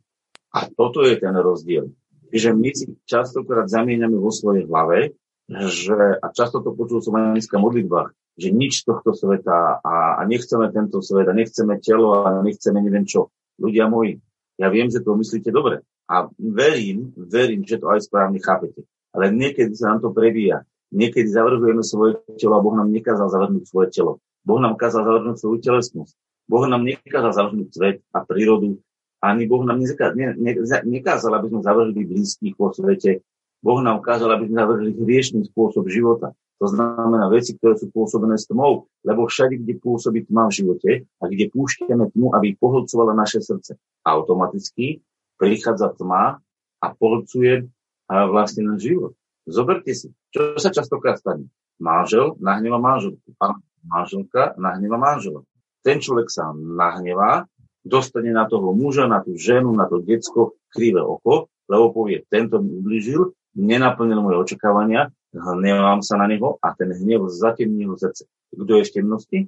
[0.54, 1.90] A toto je ten rozdiel.
[2.30, 5.18] Čiže my si častokrát zamieňame vo svojej hlave,
[5.50, 10.22] že, a často to počul som aj dneska modlitbách, že nič tohto sveta a, a
[10.30, 13.34] nechceme tento svet a nechceme telo a nechceme neviem čo.
[13.58, 14.22] Ľudia moji,
[14.62, 18.86] ja viem, že to myslíte dobre a verím, verím, že to aj správne chápete.
[19.14, 20.66] Ale niekedy sa nám to prebíja.
[20.90, 24.14] Niekedy zavrhujeme svoje telo a Boh nám nekázal zavrhnúť svoje telo.
[24.42, 26.18] Boh nám kázal zavrhnúť svoju telesnosť.
[26.50, 28.82] Boh nám nekázal zavrhnúť svet a prírodu.
[29.22, 33.22] Ani Boh nám nekázal, ne, ne, nekázal aby sme zavrhli blízkych vo svete.
[33.60, 36.32] Boh nám kázal, aby sme zavrhli hriešný spôsob života.
[36.60, 40.92] To znamená veci, ktoré sú pôsobené s tmou, lebo všade, kde pôsobí tma v živote
[41.20, 45.00] a kde púšťame tmu, aby pohlcovala naše srdce, automaticky
[45.40, 46.44] prichádza tma
[46.84, 47.68] a pohlcuje
[48.12, 49.14] vlastne náš život.
[49.48, 51.48] Zoberte si, čo sa častokrát stane.
[51.80, 53.56] Manžel nahneva manželku a
[53.88, 55.48] manželka nahneva manžela.
[55.80, 57.48] Ten človek sa nahnevá,
[57.88, 62.60] dostane na toho muža, na tú ženu, na to decko krivé oko, lebo povie, tento
[62.60, 68.24] mi ubližil, nenaplnil moje očakávania, hnevám sa na neho a ten hnev zatemní jeho srdce.
[68.56, 69.40] Kto je v temnosti?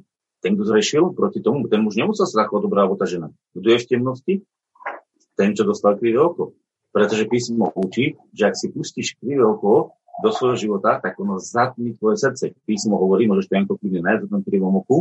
[0.42, 3.30] Ten, kto zrešil proti tomu, ten muž nemusel strachovať dobrá alebo tá žena.
[3.54, 4.34] Kto je v temnosti?
[5.38, 6.58] Ten, čo dostal krivé oko.
[6.92, 11.96] Pretože písmo učí, že ak si pustíš krivé oko do svojho života, tak ono zatmí
[11.96, 12.52] tvoje srdce.
[12.68, 14.98] Písmo hovorí, môžeš to Janko kľudne nájsť v tom krivom oku,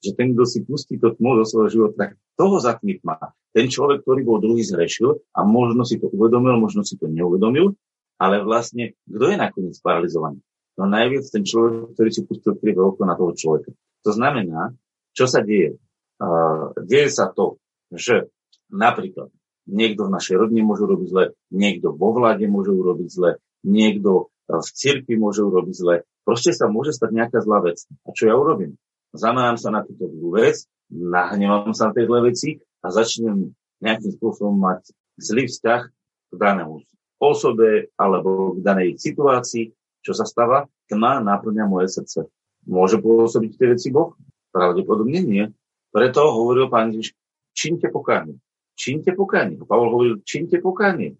[0.00, 3.34] že ten, kto si pustí to tmo do svojho života, tak toho zatmí tma.
[3.54, 7.76] Ten človek, ktorý bol druhý zrešil a možno si to uvedomil, možno si to neuvedomil,
[8.24, 10.40] ale vlastne, kto je nakoniec paralizovaný?
[10.80, 13.70] No najviac ten človek, ktorý si pustil krivé oko na toho človeka.
[14.02, 14.74] To znamená,
[15.14, 15.78] čo sa deje?
[16.18, 17.60] Uh, deje sa to,
[17.94, 18.32] že
[18.72, 19.30] napríklad
[19.64, 24.68] Niekto v našej rodine môže urobiť zle, niekto vo vláde môže urobiť zle, niekto v
[24.68, 25.94] cirkvi môže urobiť zle.
[26.20, 27.80] Proste sa môže stať nejaká zlá vec.
[28.04, 28.76] A čo ja urobím?
[29.16, 32.50] Zamerám sa na túto zlú vec, nahnemám sa na tej zlé veci
[32.84, 35.80] a začnem nejakým spôsobom mať zlý vzťah
[36.28, 36.84] k danému
[37.30, 39.72] osobe alebo k danej situácii.
[40.04, 40.68] Čo sa stáva?
[40.84, 42.28] Tma naplňa moje srdce.
[42.68, 44.12] Môže pôsobiť tie veci Boh?
[44.52, 45.44] Pravdepodobne nie.
[45.88, 47.16] Preto hovoril pán Ježiš,
[47.56, 48.36] činte pokánie.
[48.74, 49.56] Čínte pokánie.
[49.64, 51.16] Pavol hovoril, čínte pokánie.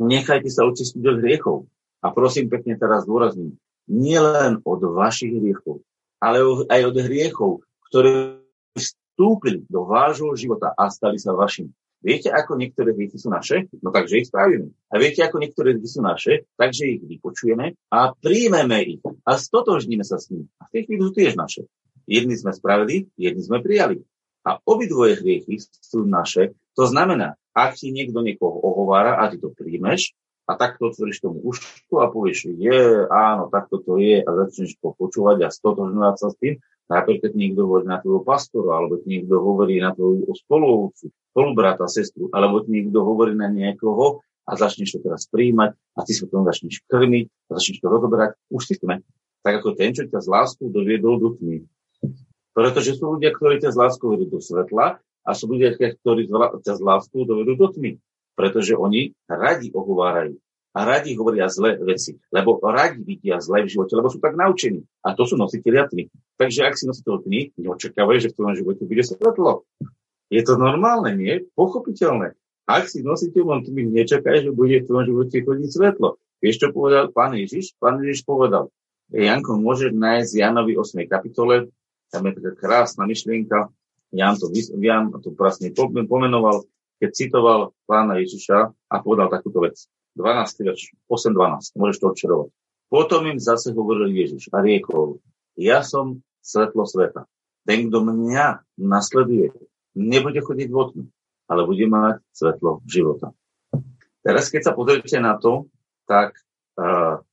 [0.00, 1.56] Nechajte sa očistiť od hriechov.
[2.04, 3.56] A prosím pekne teraz dôrazním,
[3.88, 5.80] nielen od vašich hriechov,
[6.20, 7.52] ale aj od hriechov,
[7.88, 8.44] ktoré
[8.76, 11.72] vstúpili do vášho života a stali sa vašimi.
[12.04, 13.64] Viete, ako niektoré hriechy sú naše?
[13.80, 14.76] No takže ich spravíme.
[14.92, 16.44] A viete, ako niektoré hriechy sú naše?
[16.60, 20.44] Takže ich vypočujeme a príjmeme ich a stotožníme sa s nimi.
[20.60, 21.64] A v tej chvíli sú tiež naše.
[22.04, 24.04] Jedni sme spravili, jedni sme prijali.
[24.44, 26.52] A obidvoje hriechy sú naše.
[26.76, 30.12] To znamená, ak ti niekto niekoho ohovára a ty to príjmeš
[30.44, 34.92] a takto otvoríš tomu ušku a povieš, je, áno, takto to je a začneš to
[34.92, 39.40] počúvať a stotožňovať sa s tým, napríklad niekto hovorí na tvojho pastora, alebo ti niekto
[39.40, 44.98] hovorí na tvoju spoluovcu, spolubrata, sestru, alebo ti niekto hovorí na niekoho a začneš to
[45.00, 49.00] teraz príjmať a ty sa tomu začneš krmiť a začneš to rozoberať, už si tme.
[49.44, 51.64] Tak ako ten, čo ťa z lásku doviedol do tmy.
[52.54, 56.28] Pretože sú ľudia, ktorí ťa z láskou vedú do svetla a sú ľudia, ktorí
[56.62, 57.98] ťa z láskou dovedú do tmy.
[58.36, 60.38] Pretože oni radi ohovárajú
[60.74, 64.82] a radi hovoria zlé veci, lebo radi vidia zlé v živote, lebo sú tak naučení.
[65.06, 66.10] A to sú nositeľia tmy.
[66.34, 69.62] Takže ak si nositeľ tmy, neočakávaj, že v tvojom živote bude svetlo.
[70.34, 71.46] Je to normálne, nie?
[71.54, 72.34] Pochopiteľné.
[72.66, 76.18] Ak si nositeľom tmy, nečakaj, že bude v tvojom živote chodiť svetlo.
[76.42, 77.78] Vieš, čo povedal pán Ježiš?
[77.78, 78.74] Pán Ježiš povedal,
[79.14, 81.06] Janko, môžeš nájsť Janovi 8.
[81.06, 81.70] kapitole,
[82.10, 83.70] tam je taká krásna myšlienka.
[84.14, 85.70] Jan to, Jan to vlastne
[86.06, 86.66] pomenoval,
[86.98, 89.86] keď citoval pána Ježiša a povedal takúto vec.
[90.14, 90.66] 12.
[90.66, 92.50] verš, 8.12, môžeš to odčerovať.
[92.88, 95.18] Potom im zase hovoril Ježiš a riekol,
[95.58, 97.26] ja som svetlo sveta.
[97.66, 99.50] Ten, kto mňa nasleduje,
[99.98, 101.04] nebude chodiť v otmi,
[101.50, 103.34] ale bude mať svetlo života.
[104.22, 105.66] Teraz, keď sa pozrite na to,
[106.06, 106.38] tak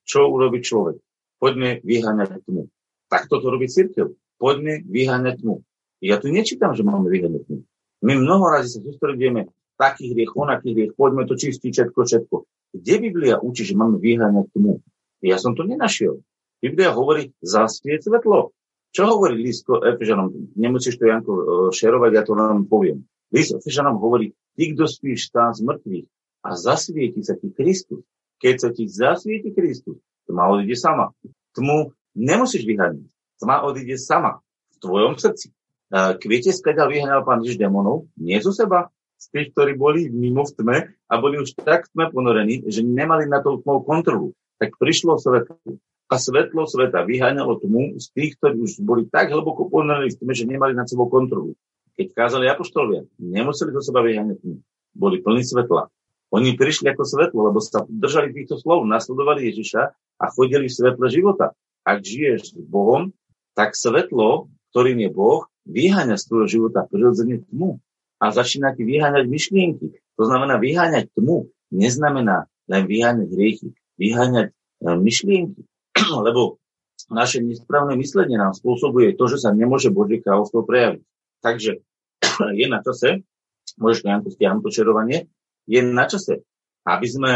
[0.08, 0.98] čo urobí človek?
[1.38, 2.70] Poďme vyháňať tmu.
[3.10, 5.62] Takto to robí církev poďme vyháňať tmu.
[6.02, 7.62] Ja tu nečítam, že máme vyháňať tmu.
[8.02, 12.36] My mnoho razy sa sústredujeme taký hriech, onaký hriech, poďme to čistiť všetko, všetko.
[12.72, 14.80] Kde Biblia učí, že máme vyháňať tmu?
[15.22, 16.24] Ja som to nenašiel.
[16.64, 18.56] Biblia hovorí, zasvieť svetlo.
[18.92, 20.56] Čo hovorí list Efežanom?
[20.56, 23.08] Nemusíš to, Janko, e, šerovať, ja to nám poviem.
[23.32, 26.08] List Efežanom hovorí, ty, kto spíš, stán z mŕtvych
[26.44, 28.04] a zasvieti sa ti Kristus.
[28.42, 31.14] Keď sa ti zasvieti Kristus, tma odíde sama.
[31.56, 33.08] Tmu nemusíš vyháňať.
[33.40, 35.54] Tma odíde sama v tvojom srdci.
[36.24, 38.08] Viete, skáďal vyhnal pán Ježiš démonov?
[38.16, 38.90] Nie zo seba,
[39.22, 43.30] z tých, ktorí boli mimo v tme a boli už tak tme ponorení, že nemali
[43.30, 44.34] na to tmou kontrolu.
[44.58, 45.62] Tak prišlo svetlo.
[46.12, 50.34] a svetlo sveta vyháňalo tmu z tých, ktorí už boli tak hlboko ponorení v tme,
[50.34, 51.54] že nemali nad sebou kontrolu.
[51.96, 54.58] Keď kázali apoštolovia, nemuseli do seba vyháňať tmu.
[54.98, 55.88] Boli plní svetla.
[56.34, 59.82] Oni prišli ako svetlo, lebo sa držali týchto slov, nasledovali Ježiša
[60.18, 61.54] a chodili v svetle života.
[61.86, 63.14] Ak žiješ s Bohom,
[63.54, 67.78] tak svetlo, ktorým je Boh, vyháňa z tvojho života prirodzene tmu
[68.22, 69.98] a začína ti vyháňať myšlienky.
[70.22, 74.54] To znamená, vyháňať tmu neznamená len vyháňať hriechy, vyháňať e,
[75.02, 75.62] myšlienky,
[76.30, 76.62] lebo
[77.10, 81.02] naše nesprávne myslenie nám spôsobuje to, že sa nemôže Božie kráľovstvo prejaviť.
[81.42, 81.72] Takže
[82.62, 83.26] je na čase,
[83.82, 85.26] môžeš Janko stiahnuť to čerovanie,
[85.66, 86.46] je na čase,
[86.86, 87.32] aby sme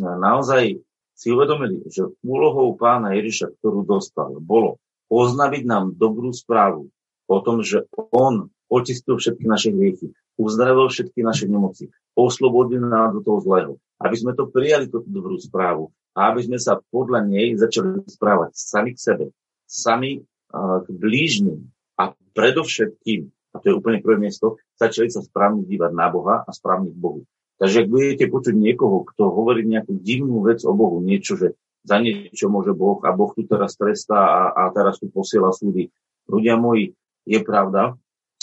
[0.00, 0.80] naozaj
[1.12, 4.80] si uvedomili, že úlohou pána Ježiša, ktorú dostal, bolo
[5.12, 6.88] oznaviť nám dobrú správu
[7.28, 13.20] o tom, že on očistil všetky naše hriechy, uzdravil všetky naše nemoci, oslobodil nás do
[13.20, 13.72] toho zlého.
[14.02, 18.50] Aby sme to prijali, túto dobrú správu a aby sme sa podľa nej začali správať
[18.52, 19.26] sami k sebe,
[19.64, 20.20] sami
[20.52, 21.64] k blížnym
[21.96, 26.50] a predovšetkým, a to je úplne prvé miesto, začali sa správne dívať na Boha a
[26.52, 27.24] správne k Bohu.
[27.56, 31.54] Takže ak budete počuť niekoho, kto hovorí nejakú divnú vec o Bohu, niečo, že
[31.86, 35.88] za niečo môže Boh a Boh tu teraz trestá a, a teraz tu posiela súdy.
[36.26, 37.94] Ľudia moji, je pravda,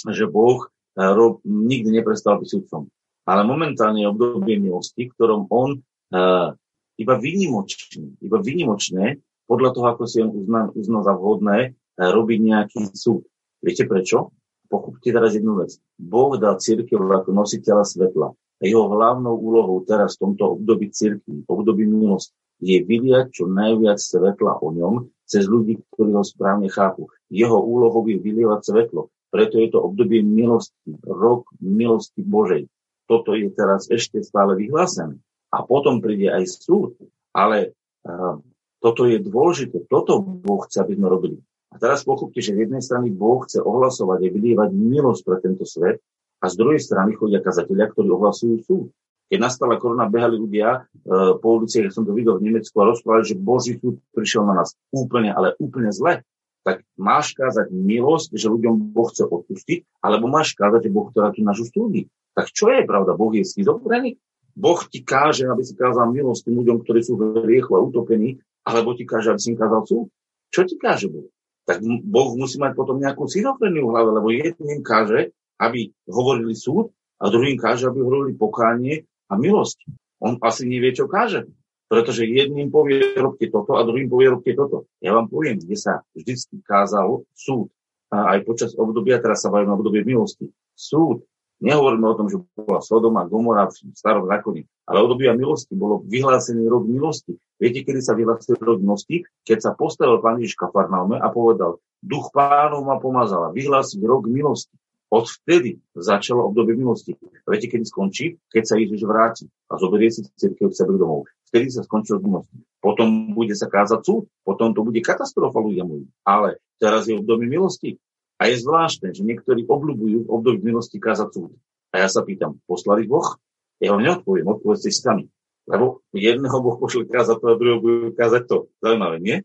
[0.08, 2.92] že Boh rob, nikdy neprestal byť sudcom.
[3.24, 6.52] Ale momentálne je obdobie milosti, v ktorom on uh,
[7.00, 12.40] iba výnimočne, iba výnimočne, podľa toho, ako si on uznal, uznal za vhodné, uh, robiť
[12.42, 13.24] nejaký súd.
[13.62, 14.34] Viete prečo?
[14.70, 15.78] Pochopte teraz jednu vec.
[15.98, 18.28] Boh dal církev ako nositeľa svetla.
[18.60, 23.98] A jeho hlavnou úlohou teraz v tomto období církvy, období milosti, je vyliať čo najviac
[23.98, 27.08] svetla o ňom cez ľudí, ktorí ho správne chápu.
[27.32, 29.08] Jeho úlohou je vylievať svetlo.
[29.30, 32.66] Preto je to obdobie milosti, rok milosti Božej.
[33.06, 35.18] Toto je teraz ešte stále vyhlásené.
[35.50, 36.98] A potom príde aj súd.
[37.34, 37.74] Ale
[38.06, 38.38] uh,
[38.82, 39.86] toto je dôležité.
[39.86, 41.38] Toto Boh chce, aby sme robili.
[41.70, 45.66] A teraz pochopte, že z jednej strany Boh chce ohlasovať a vylievať milosť pre tento
[45.70, 46.02] svet
[46.42, 48.88] a z druhej strany chodia kazatelia, ktorí ohlasujú súd.
[49.30, 52.90] Keď nastala korona, behali ľudia e, po ulici, ja som to videl v Nemecku a
[52.90, 56.26] rozprávali, že Boží súd prišiel na nás úplne, ale úplne zle
[56.64, 61.32] tak máš kázať milosť, že ľuďom Boh chce odpustiť, alebo máš kázať, že Boh ktorá
[61.32, 62.12] tu našu súdi.
[62.36, 63.16] Tak čo je pravda?
[63.16, 64.20] Boh je schizofrenik?
[64.60, 68.44] Boh ti káže, aby si kázal milosť tým ľuďom, ktorí sú v riechu a utopení,
[68.68, 70.06] alebo ti káže, aby si im kázal súd?
[70.52, 71.32] Čo ti káže Boh?
[71.64, 76.92] Tak Boh musí mať potom nejakú schizofreniu v hlave, lebo jedným káže, aby hovorili súd,
[77.20, 79.84] a druhým káže, aby hovorili pokánie a milosť.
[80.24, 81.52] On asi nevie, čo káže.
[81.90, 84.86] Pretože jedným povie, robte toto a druhým povie, robte toto.
[85.02, 87.74] Ja vám poviem, kde sa vždy kázal súd.
[88.14, 90.54] A aj počas obdobia, teraz sa bavíme obdobie milosti.
[90.78, 91.26] Súd.
[91.60, 96.72] Nehovoríme o tom, že bola Sodoma, Gomora v starom zákone, ale obdobia milosti bolo vyhlásený
[96.72, 97.36] rok milosti.
[97.60, 99.28] Viete, kedy sa vyhlásil rok milosti?
[99.44, 104.72] Keď sa postavil pán Ježiš Kafarnaume a povedal, duch pánov ma pomazala, vyhlásiť rok milosti.
[105.12, 107.20] Odvtedy začalo obdobie milosti.
[107.44, 108.40] Viete, kedy skončí?
[108.48, 111.28] Keď sa Ježiš vráti a zoberie si církev k sebe domov.
[111.50, 112.62] Vtedy sa skončil milosti.
[112.78, 116.06] Potom bude sa kázať súd, potom to bude katastrofa ľudia moji.
[116.22, 117.98] Ale teraz je obdobie milosti.
[118.40, 121.52] A je zvláštne, že niektorí obľúbujú v období milosti kázať súd.
[121.92, 123.36] A ja sa pýtam, poslali Boh?
[123.82, 125.26] Ja vám neodpoviem, odpovedzte si sami.
[125.66, 128.58] Lebo jedného Boh pošle kázať to a druhého bude kázať to.
[128.80, 129.38] Zaujímavé, nie?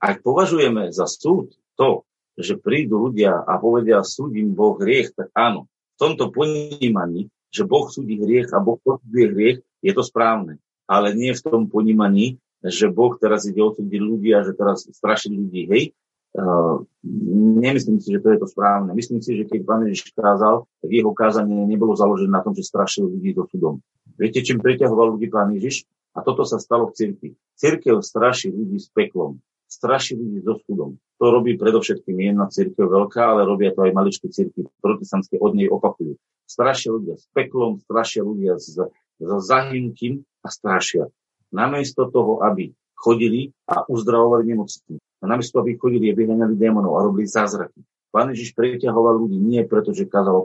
[0.00, 2.02] Ak považujeme za súd to,
[2.34, 7.86] že prídu ľudia a povedia, súdim Boh hriech, tak áno, v tomto ponímaní, že Boh
[7.92, 10.62] súdi hriech a Boh posudzuje hriech, je to správne.
[10.86, 15.34] Ale nie v tom ponímaní, že Boh teraz ide odsúdiť ľudí a že teraz straší
[15.34, 15.62] ľudí.
[15.68, 15.84] Hej,
[16.32, 16.80] Uh,
[17.60, 18.96] nemyslím si, že to je to správne.
[18.96, 22.64] Myslím si, že keď pán Ježiš kázal, tak jeho kázanie nebolo založené na tom, že
[22.64, 23.84] strašil ľudí do súdom.
[24.16, 25.84] Viete, čím preťahoval ľudí pán Ježiš?
[26.16, 27.28] A toto sa stalo v cirkvi.
[27.60, 31.00] Cirkev straší ľudí s peklom straší ľudí so súdom.
[31.16, 35.72] To robí predovšetkým jedna církev veľká, ale robia to aj maličké círky protestantské od nej
[35.72, 36.20] opakujú.
[36.44, 38.76] Strašia ľudia s peklom, strašia ľudia s,
[39.22, 41.06] s zahynutím a strašia.
[41.54, 45.02] Namiesto toho, aby chodili a uzdravovali nemocných.
[45.22, 47.82] A namiesto, aby chodili a vyhľadali démonov a robili zázraky.
[48.12, 50.44] Pán Ježiš preťahoval ľudí nie preto, že kázal o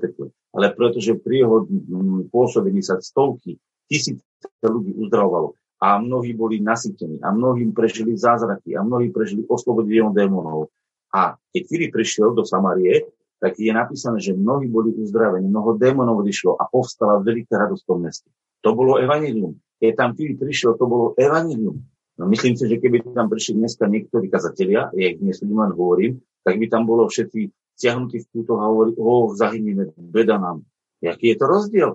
[0.55, 3.59] ale preto, že pri jeho mm, pôsobení sa stovky,
[3.91, 4.23] tisíce
[4.63, 10.73] ľudí uzdravovalo a mnohí boli nasytení a mnohí prežili zázraky a mnohí prežili oslobodenie démonov.
[11.13, 13.05] A keď Filip prišiel do Samarie,
[13.37, 17.89] tak je napísané, že mnohí boli uzdravení, mnoho démonov odišlo a povstala veľká radosť v
[17.89, 18.29] tom meste.
[18.65, 19.57] To bolo evanilium.
[19.77, 21.85] Keď tam Filip prišiel, to bolo evanilium.
[22.17, 26.17] No myslím si, že keby tam prišli dneska niektorí kazatelia, ja ich dnes len hovorím,
[26.41, 30.65] tak by tam bolo všetci stiahnutí v kútoch a hovorili, o, zahyníme, beda nám.
[30.97, 31.91] Jaký je to rozdiel?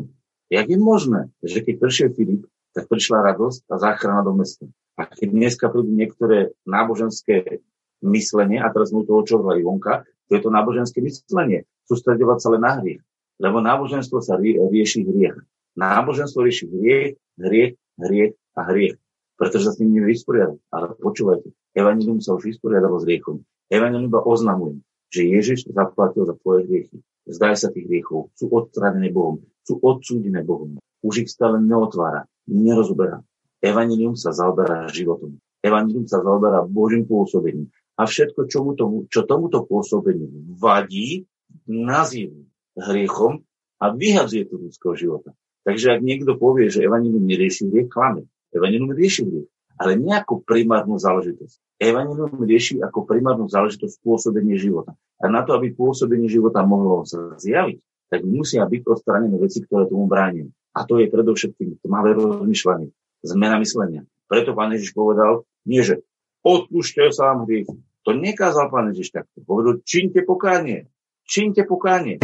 [0.47, 4.71] Jak je možné, že keď prišiel Filip, tak prišla radosť a záchrana do mesta.
[4.95, 7.65] A keď dneska prídu niektoré náboženské
[8.05, 12.73] myslenie, a teraz mu to očovali vonka, je to náboženské myslenie, sústredovať sa len na
[12.81, 13.03] hriech.
[13.37, 15.37] Lebo náboženstvo sa rie, rieši hriech.
[15.77, 18.97] Náboženstvo rieši hriech, hriech, hriech a hriech.
[19.37, 20.59] Pretože sa s ním nevysporiadať.
[20.73, 23.45] Ale počúvajte, Evangelium sa už vysporiadalo s hriechom.
[23.73, 27.01] Evangelium iba oznamuje, že Ježiš zaplatil za tvoje hriechy.
[27.25, 28.33] Zdaj sa tých hriechov.
[28.37, 29.41] Sú odstranené Bohom.
[29.65, 30.77] Sú odsúdené Bohom.
[31.03, 33.25] Už ich stále neotvára, nerozoberá.
[33.63, 35.39] Evangelium sa zaoberá životom.
[35.63, 37.71] Evangelium sa zaoberá Božím pôsobením.
[37.97, 41.29] A všetko, čo, mu tomu, čo tomuto pôsobeniu vadí,
[41.69, 43.45] nazýva hriechom
[43.77, 45.37] a vyhadzuje to ľudského života.
[45.63, 48.27] Takže ak niekto povie, že Evangelium nerieši hriech, klame.
[48.51, 51.79] Evangelium rieši hriech, ale nie ako primárnu záležitosť.
[51.79, 54.97] Evangelium rieši ako primárnu záležitosť pôsobenie života.
[55.23, 57.79] A na to, aby pôsobenie života mohlo sa zjaviť,
[58.11, 60.51] tak musia byť odstranené veci, ktoré tomu bránia.
[60.75, 62.91] A to je predovšetkým tmavé rozmýšľanie
[63.23, 64.03] zmena myslenia.
[64.27, 66.03] Preto pán Ježiš povedal, nie že
[66.43, 67.79] odpúšťajú sa vám hriechy.
[68.03, 69.43] To nekázal pán Ježiš takto.
[69.47, 70.91] Povedal, činte pokánie.
[71.23, 72.19] Činte pokánie.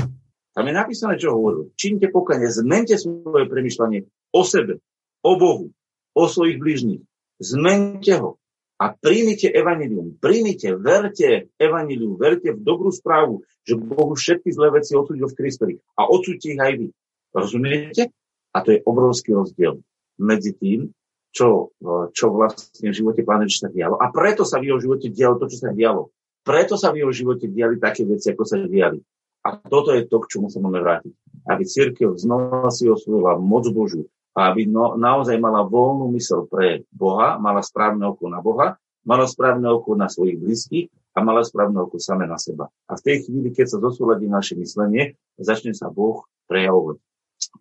[0.52, 1.70] Tam je napísané, čo hovoril.
[1.78, 2.50] Činte pokánie.
[2.50, 4.83] Zmente svoje premyšľanie o sebe,
[5.22, 5.70] o Bohu,
[6.18, 7.02] o svojich bližných.
[7.38, 8.42] Zmente ho
[8.78, 10.18] a príjmite evanilium.
[10.18, 15.74] Príjmite, verte evanilium, verte v dobrú správu, že Bohu všetky zlé veci odsúdil v Kristovi
[15.98, 16.87] a odsúďte ich aj vy.
[17.35, 18.14] Rozumiete?
[18.54, 19.83] A to je obrovský rozdiel
[20.18, 20.90] medzi tým,
[21.32, 21.72] čo,
[22.12, 24.00] čo vlastne v živote pána sa dialo.
[24.00, 26.10] A preto sa v jeho živote dialo to, čo sa dialo.
[26.42, 28.98] Preto sa v jeho živote diali také veci, ako sa diali.
[29.44, 31.12] A toto je to, k čomu sa máme vrátiť.
[31.48, 36.86] Aby církev znova si osvojila moc Božu a aby no, naozaj mala voľnú mysel pre
[36.94, 40.86] Boha, mala správne oko na Boha, mala správne oko na svojich blízkych
[41.16, 42.70] a mala správne oko same na seba.
[42.86, 47.02] A v tej chvíli, keď sa zosúladí naše myslenie, začne sa Boh prejavovať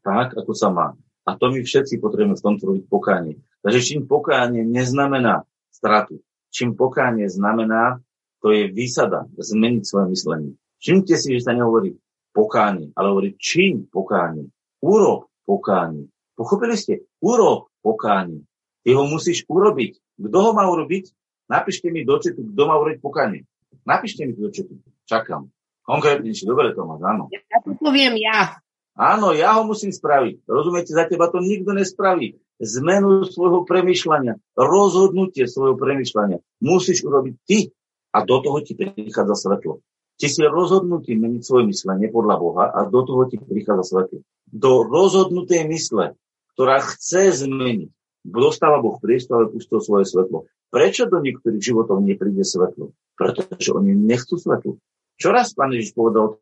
[0.02, 0.88] tak, ako sa má.
[1.28, 3.36] A to my všetci potrebujeme v tomto robiť pokánie.
[3.66, 5.44] Takže čím pokánie neznamená
[5.74, 6.22] stratu,
[6.54, 8.02] čím pokánie znamená,
[8.42, 10.52] to je výsada, zmeniť svoje myslenie.
[10.78, 11.98] Všimte si, že sa nehovorí
[12.34, 14.50] pokánie, ale hovorí čím pokánie.
[14.82, 16.06] Urob pokánie.
[16.38, 17.10] Pochopili ste?
[17.18, 18.46] Urob pokánie.
[18.86, 20.22] Ty ho musíš urobiť.
[20.22, 21.10] Kto ho má urobiť?
[21.50, 23.42] Napíšte mi do četu, kto má urobiť pokánie.
[23.88, 24.78] Napíšte mi do četu.
[25.10, 25.50] Čakám.
[25.88, 26.46] Konkrétnejšie.
[26.46, 27.32] Dobre to máš, áno.
[27.32, 28.60] Ja to poviem ja.
[28.98, 30.44] Áno, ja ho musím spraviť.
[30.46, 32.38] Rozumiete, za teba to nikto nespraví.
[32.58, 37.70] Zmenu svojho premyšľania, rozhodnutie svojho premyšľania musíš urobiť ty
[38.10, 39.86] a do toho ti prichádza svetlo.
[40.18, 44.26] Ty si rozhodnutý meniť svoje myslenie podľa Boha a do toho ti prichádza svetlo.
[44.50, 46.18] Do rozhodnutej mysle,
[46.58, 47.94] ktorá chce zmeniť,
[48.26, 50.50] dostáva Boh priestor a pustil svoje svetlo.
[50.74, 52.92] Prečo do niektorých životov nepríde svetlo?
[53.14, 54.82] Pretože oni nechcú svetlo.
[55.22, 56.42] Čo raz pán Ježiš povedal,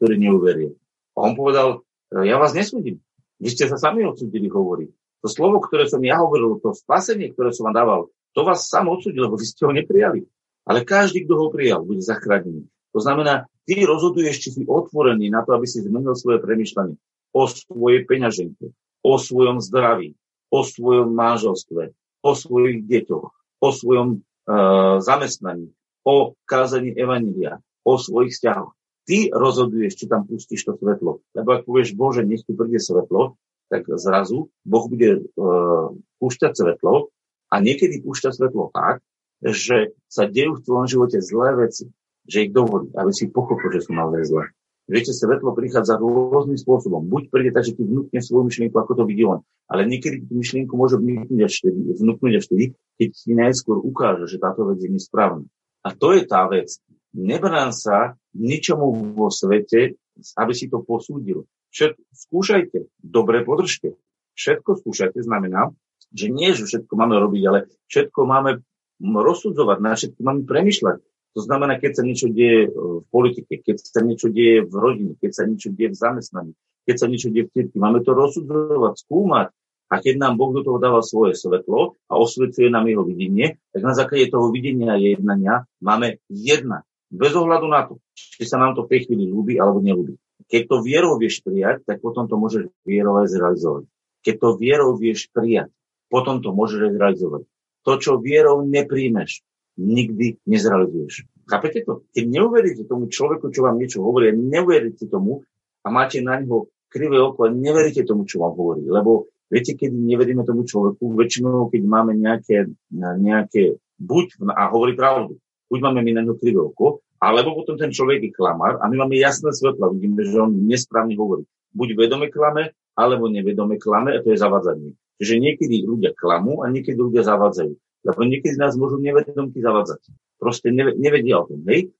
[0.00, 0.72] ktorí neuveria?
[1.12, 3.00] On povedal, e, ja vás nesúdim.
[3.36, 4.88] Vy ste sa sami odsudili, hovorí.
[5.22, 8.00] To slovo, ktoré som ja hovoril, to spasenie, ktoré som vám dával,
[8.34, 10.26] to vás sám odsudil, lebo vy ste ho neprijali.
[10.66, 12.66] Ale každý, kto ho prijal, bude zachránený.
[12.94, 16.96] To znamená, ty rozhoduješ, či si otvorený na to, aby si zmenil svoje premyšľanie
[17.32, 18.66] o svojej peňaženke,
[19.02, 20.14] o svojom zdraví,
[20.52, 23.30] o svojom manželstve, o svojich deťoch,
[23.62, 25.72] o svojom uh, zamestnaní,
[26.04, 31.22] o kázaní evanília, o svojich vzťahoch ty rozhoduješ, či tam pustíš to svetlo.
[31.34, 33.36] Lebo ak povieš, Bože, nech tu príde svetlo,
[33.72, 37.08] tak zrazu Boh bude uh, púšťať svetlo
[37.48, 39.00] a niekedy púšťa svetlo tak,
[39.40, 41.88] že sa dejú v tvojom živote zlé veci,
[42.28, 44.44] že ich dovolí, aby si pochopil, že sú naozaj zlé.
[44.90, 47.06] Viete, svetlo prichádza rôznym spôsobom.
[47.06, 49.40] Buď príde tak, že ti vnúkne svoju myšlienku, ako to vidí on.
[49.70, 52.64] Ale niekedy tú myšlienku môže vnúknuť až vtedy, vnúknuť až vtedy,
[52.98, 55.46] keď ti najskôr ukáže, že táto vec je nesprávna.
[55.86, 56.76] A to je tá vec.
[57.14, 59.96] Nebrán sa ničomu vo svete,
[60.36, 61.46] aby si to posúdil.
[61.72, 63.96] Všet, skúšajte, dobre podržte.
[64.36, 65.72] Všetko skúšajte znamená,
[66.12, 67.58] že nie, že všetko máme robiť, ale
[67.88, 68.60] všetko máme
[69.00, 70.98] rozsudzovať, na všetko máme premyšľať.
[71.32, 75.30] To znamená, keď sa niečo deje v politike, keď sa niečo deje v rodine, keď
[75.32, 76.52] sa niečo deje v zamestnaní,
[76.84, 79.48] keď sa niečo deje v cirkvi, máme to rozsudzovať, skúmať.
[79.92, 83.80] A keď nám Boh do toho dáva svoje svetlo a osvetľuje nám jeho videnie, tak
[83.84, 86.84] na základe toho videnia a jednania máme jedna.
[87.12, 90.16] Bez ohľadu na to, či sa nám to v tej chvíli ľúbi alebo nelúbi.
[90.52, 93.88] Keď to vierou vieš prijať, tak potom to môžeš vierou aj zrealizovať.
[94.20, 95.72] Keď to vierou vieš prijať,
[96.12, 97.48] potom to môžeš zrealizovať.
[97.88, 99.40] To, čo vierou nepríjmeš,
[99.80, 101.24] nikdy nezrealizuješ.
[101.48, 102.04] Chápete to?
[102.12, 105.42] Keď neuveríte tomu človeku, čo vám niečo hovorí, a neuveríte tomu
[105.82, 108.84] a máte na neho krivé oko a neveríte tomu, čo vám hovorí.
[108.84, 115.40] Lebo viete, keď neveríme tomu človeku, väčšinou, keď máme nejaké, nejaké buď, a hovorí pravdu,
[115.72, 119.06] buď máme my na ňo krivé oko, alebo potom ten človek je klamár a my
[119.06, 121.46] máme jasné svetla, vidíme, že on nesprávne hovorí.
[121.70, 124.98] Buď vedome klame, alebo nevedome klame a to je zavadzanie.
[125.22, 127.72] Čiže niekedy ľudia klamú a niekedy ľudia zavádzajú.
[128.02, 130.02] Lebo niekedy nás môžu nevedomky zavadzať.
[130.42, 131.62] Proste nevedia o tom.
[131.70, 131.94] Hej?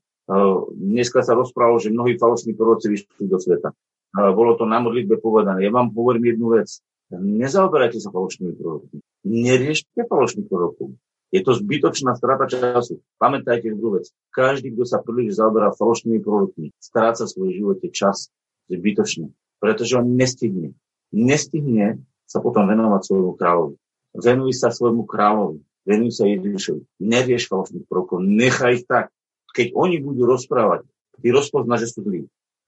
[0.74, 3.70] Dneska sa rozprávalo, že mnohí falošní proroci vyšli do sveta.
[4.12, 5.62] Bolo to na modlitbe povedané.
[5.62, 6.82] Ja vám hovorím jednu vec.
[7.14, 8.98] Nezaoberajte sa falošnými prorokmi.
[9.22, 10.98] Neriešte falošných prorokov.
[11.32, 13.00] Je to zbytočná strata času.
[13.16, 14.12] Pamätajte druhú vec.
[14.36, 18.28] Každý, kto sa príliš zaoberá falošnými prorokmi, stráca svoj živote čas
[18.68, 19.32] zbytočne.
[19.56, 20.76] Pretože on nestihne.
[21.08, 23.76] Nestihne sa potom venovať svojmu kráľovi.
[24.12, 26.82] Venuj sa svojmu kráľovi venuj sa Ježišovi.
[27.02, 29.10] Nevieš falošných prorokov, nechaj ich tak.
[29.52, 30.88] Keď oni budú rozprávať,
[31.20, 32.20] ty rozpoznáš, že sú zlí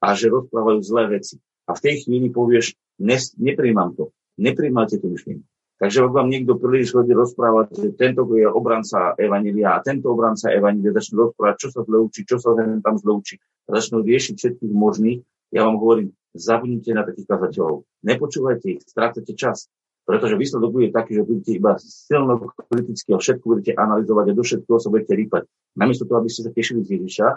[0.03, 1.41] a že rozprávajú zlé veci.
[1.65, 4.13] A v tej chvíli povieš, ne, nepríjmam to.
[4.37, 5.47] Nepríjmate tú myšlienku.
[5.85, 10.49] Takže ak vám niekto príliš chodí rozprávať, že tento je obranca Evanília a tento obranca
[10.49, 13.37] Evanília začnú rozprávať, čo sa zle učí, čo sa tam zle učí,
[13.69, 15.21] a začnú riešiť všetkých možných,
[15.53, 17.85] ja vám hovorím, zabudnite na takých kazateľov.
[18.01, 19.69] Nepočúvajte ich, strácate čas.
[20.09, 24.41] Pretože výsledok bude taký, že budete iba silno kriticky a všetko budete analyzovať a do
[24.41, 25.45] všetkého sa budete rýpať.
[25.77, 27.27] Namiesto toho, aby ste sa tešili z Ježiša,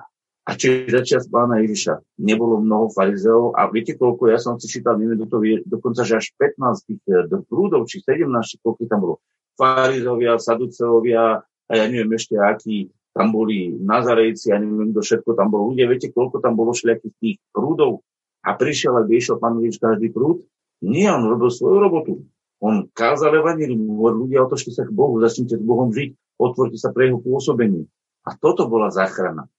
[0.49, 4.96] a či začiat pána Ježiša nebolo mnoho farizeov a viete koľko, ja som si čítal
[5.28, 9.14] to vie, dokonca, že až 15 tých eh, prúdov, či 17, koľko tam bolo.
[9.61, 15.53] Farizovia, Saduceovia a ja neviem ešte akí, tam boli Nazarejci, ja neviem, kto všetko tam
[15.53, 15.90] bolo ľudia.
[15.90, 18.07] Viete, koľko tam bolo všelijakých tých prúdov?
[18.46, 20.46] A prišiel a vyšiel pán Ježiš každý prúd?
[20.80, 22.12] Nie, on robil svoju robotu.
[22.62, 27.11] On kázal evanilium, ľudia otočte sa k Bohu, začnite s Bohom žiť, otvorte sa pre
[27.11, 27.90] jeho pôsobenie.
[28.22, 29.51] A toto bola záchrana.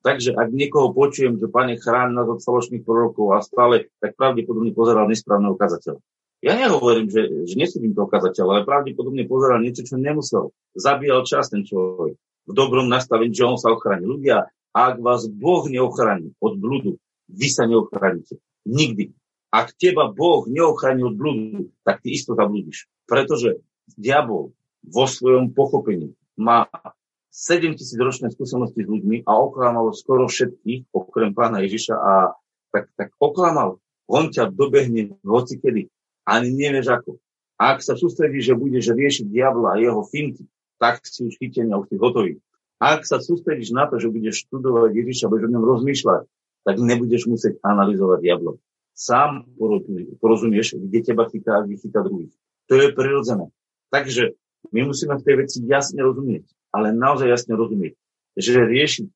[0.00, 4.72] Takže ak niekoho počujem, že pane chráň nás od falošných prorokov a stále, tak pravdepodobne
[4.72, 6.00] pozeral nesprávneho kazateľa.
[6.40, 10.56] Ja nehovorím, že, že nesúdim toho kazateľa, ale pravdepodobne pozeral niečo, čo nemusel.
[10.72, 12.16] Zabíjal čas ten človek.
[12.48, 14.08] V dobrom nastavení, že on sa ochráni.
[14.08, 16.96] Ľudia, ak vás Boh neochráni od bludu,
[17.28, 18.40] vy sa neochránite.
[18.64, 19.12] Nikdy.
[19.52, 22.88] Ak teba Boh neochráni od blúdu, tak ty isto zablúdiš.
[23.04, 23.60] Pretože
[23.98, 26.70] diabol vo svojom pochopení má
[27.30, 32.12] 7 tisíc ročné skúsenosti s ľuďmi a oklamal skoro všetkých, okrem pána Ježiša a
[32.74, 33.78] tak, tak oklamal.
[34.10, 35.86] On ťa dobehne hoci kedy.
[36.26, 37.10] Ani nevieš ako.
[37.62, 40.46] A ak sa sústredíš, že budeš riešiť diabla a jeho finty,
[40.82, 42.32] tak si už chytený a už si hotový.
[42.82, 46.22] Ak sa sústredíš na to, že budeš študovať Ježiša, budeš o ňom rozmýšľať,
[46.66, 48.58] tak nebudeš musieť analyzovať diablo
[49.00, 49.48] sám
[50.20, 52.36] porozumieš, kde teba chytá a kde chytá druhých.
[52.68, 53.48] To je prirodzené.
[53.88, 54.36] Takže
[54.76, 57.94] my musíme v tej veci jasne rozumieť, ale naozaj jasne rozumieť,
[58.38, 59.12] že riešiť, e,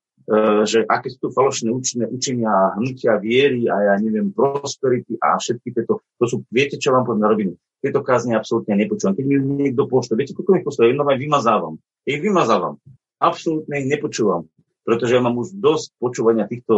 [0.67, 5.71] že aké sú tu falošné učenia, učenia, hnutia viery a ja neviem, prosperity a všetky
[5.71, 7.53] tieto, to sú, viete, čo vám poviem na rovinu?
[7.79, 9.13] Tieto kázne absolútne nepočúvam.
[9.13, 9.35] Keď mi
[9.69, 10.89] niekto pošle, viete, koľko mi pošle?
[10.89, 11.77] Jedno vymazávam.
[12.07, 12.81] Ich vymazávam.
[13.21, 14.49] Absolútne ich nepočúvam.
[14.81, 16.73] Pretože ja mám už dosť počúvania týchto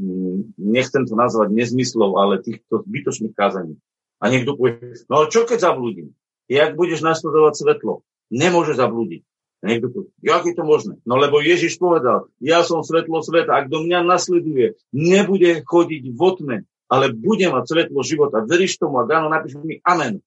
[0.00, 3.76] Mm, nechcem to nazvať nezmyslov, ale týchto zbytočných kázaní.
[4.16, 6.16] A niekto povie, no čo keď zablúdim?
[6.48, 8.00] Jak budeš nasledovať svetlo?
[8.32, 9.20] Nemôže zablúdiť.
[9.60, 10.96] Niekto povie, jak je to možné?
[11.04, 16.20] No lebo Ježiš povedal, ja som svetlo sveta, ak do mňa nasleduje, nebude chodiť v
[16.20, 16.56] otme,
[16.88, 18.40] ale bude mať svetlo života.
[18.40, 20.24] Veríš tomu a Gáno napíš mi amen.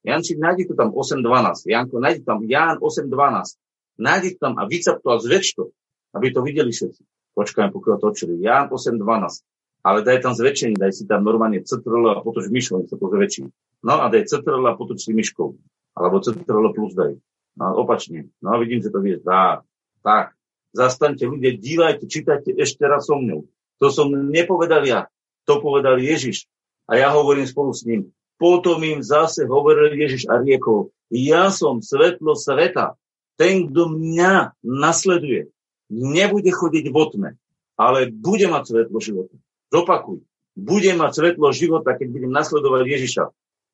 [0.00, 1.68] Janči, nájdi to tam 8.12.
[1.68, 3.60] Janko, nájdi tam Ján 8.12.
[4.00, 5.76] Nájdi to tam a vycap to a zväč to,
[6.16, 7.04] aby to videli všetci
[7.36, 8.40] počkajme, pokiaľ točili.
[8.40, 9.44] Ján 8.12.
[9.86, 13.06] Ale daj tam zväčšenie, daj si tam normálne CTRL a potoč myšou, nech sa to
[13.06, 13.46] zväčší.
[13.86, 15.54] No a daj CTRL a potoč si myškou.
[15.94, 17.14] Alebo CTRL plus daj.
[17.56, 18.28] No opačne.
[18.44, 19.24] No vidím, že to vieš.
[19.24, 19.64] Dá.
[20.04, 20.36] Tak.
[20.76, 23.48] Zastaňte ľudia, dívajte, čítajte ešte raz so mnou.
[23.80, 25.08] To som nepovedal ja.
[25.48, 26.44] To povedal Ježiš.
[26.84, 28.12] A ja hovorím spolu s ním.
[28.36, 33.00] Potom im zase hovoril Ježiš a riekol, ja som svetlo sveta.
[33.40, 35.52] Ten, kto mňa nasleduje,
[35.92, 37.28] nebude chodiť v otme,
[37.76, 39.36] ale bude mať svetlo života.
[39.72, 40.24] Zopakuj.
[40.56, 43.24] Bude mať svetlo života, keď budem nasledovať Ježiša.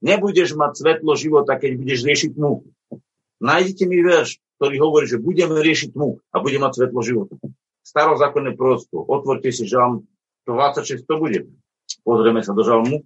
[0.02, 2.66] Nebudeš mať svetlo života, keď budeš riešiť tmu.
[3.42, 7.34] Nájdite mi verš, ktorý hovorí, že budeme riešiť tmu a bude mať svetlo života.
[7.82, 9.02] Starozákonné prosto.
[9.02, 10.06] Otvorte si žalm
[10.46, 11.50] 26, to bude.
[12.06, 13.02] Pozrieme sa do žalmu.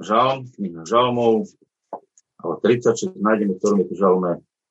[0.00, 1.46] Žalm, kniha žalmov,
[2.40, 4.30] ale 36 nájdeme, ktorom je to žalme.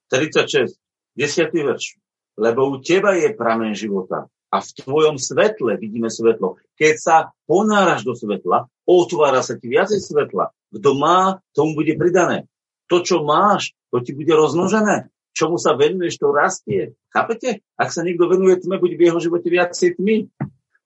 [0.10, 0.76] 36,
[1.16, 1.54] 10.
[1.54, 2.04] verš
[2.38, 6.62] lebo u teba je pramen života a v tvojom svetle vidíme svetlo.
[6.78, 7.16] Keď sa
[7.50, 10.54] ponáraš do svetla, otvára sa ti viacej svetla.
[10.74, 12.46] Kto má, tomu bude pridané.
[12.92, 15.12] To, čo máš, to ti bude rozmnožené.
[15.34, 16.94] Čomu sa venuješ, to rastie.
[17.10, 17.66] Chápete?
[17.74, 20.30] Ak sa niekto venuje tme, bude v jeho živote viacej tmy.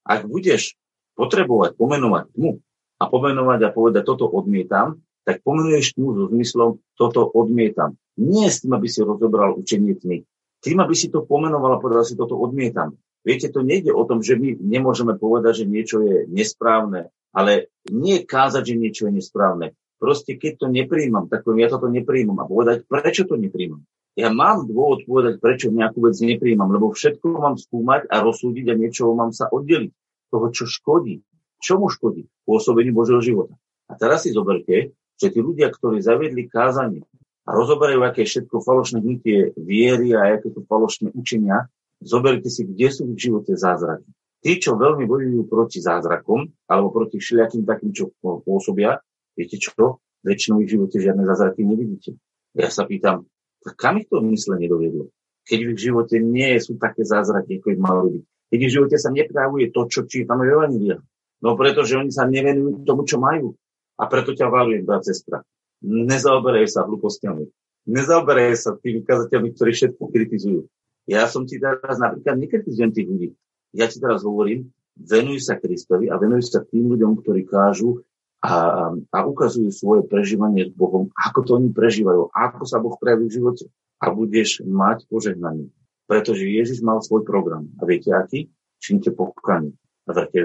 [0.08, 0.80] Ak budeš
[1.20, 2.62] potrebovať pomenovať tmu
[3.02, 8.00] a pomenovať a povedať, toto odmietam, tak pomenuješ tmu so zmyslom, toto odmietam.
[8.16, 10.24] Nie s tým, aby si rozobral učenie tmy,
[10.64, 12.96] tým, aby si to pomenoval a povedal si, toto odmietam.
[13.28, 18.24] Viete, to nejde o tom, že my nemôžeme povedať, že niečo je nesprávne, ale nie
[18.24, 19.76] kázať, že niečo je nesprávne.
[19.98, 23.82] Proste keď to nepríjmam, tak ja toto nepríjmam a povedať, prečo to nepríjmam.
[24.18, 28.78] Ja mám dôvod povedať, prečo nejakú vec nepríjmam, lebo všetko mám skúmať a rozsúdiť a
[28.78, 29.94] niečo mám sa oddeliť.
[30.34, 31.22] Toho, čo škodí.
[31.62, 32.26] Čomu škodí?
[32.46, 33.56] Pôsobení Božieho života.
[33.88, 37.06] A teraz si zoberte, že tí ľudia, ktorí zaviedli kázanie
[37.48, 41.72] a rozoberajú, aké všetko falošné hnutie viery a aké to falošné učenia,
[42.04, 44.10] zoberte si, kde sú v živote zázraky.
[44.44, 49.02] Tí, čo veľmi bojujú proti zázrakom alebo proti všelijakým takým, čo pôsobia,
[49.38, 50.02] viete čo?
[50.26, 52.18] Väčšinou v živote žiadne zázraky nevidíte.
[52.58, 53.30] Ja sa pýtam,
[53.78, 55.14] kam ich to myslenie dovedlo?
[55.48, 58.24] Keď v ich živote nie sú také zázraky, ako ich malo byť.
[58.52, 60.98] Keď v živote sa neprávuje to, čo čítame v Evangelia.
[61.40, 63.56] No pretože oni sa nevenujú tomu, čo majú.
[63.96, 65.46] A preto ťa varujem, brat, sestra.
[65.86, 67.48] Nezaoberaj sa hlúpostiami.
[67.88, 70.62] Nezaoberaj sa tými kazateľmi, ktorí všetko kritizujú.
[71.08, 73.30] Ja som ti teraz napríklad nekritizujem tých ľudí.
[73.72, 78.04] Ja ti teraz hovorím, venuj sa Kristovi a venuj sa tým ľuďom, ktorí kážu
[78.44, 78.54] a,
[78.94, 83.36] a ukazujú svoje prežívanie s Bohom, ako to oni prežívajú, ako sa Boh prejaví v
[83.42, 83.66] živote
[83.98, 85.74] a budeš mať požehnanie.
[86.06, 87.68] Pretože Ježiš mal svoj program.
[87.82, 88.48] A viete aký?
[88.78, 89.74] Čínte pokanie
[90.08, 90.40] a verte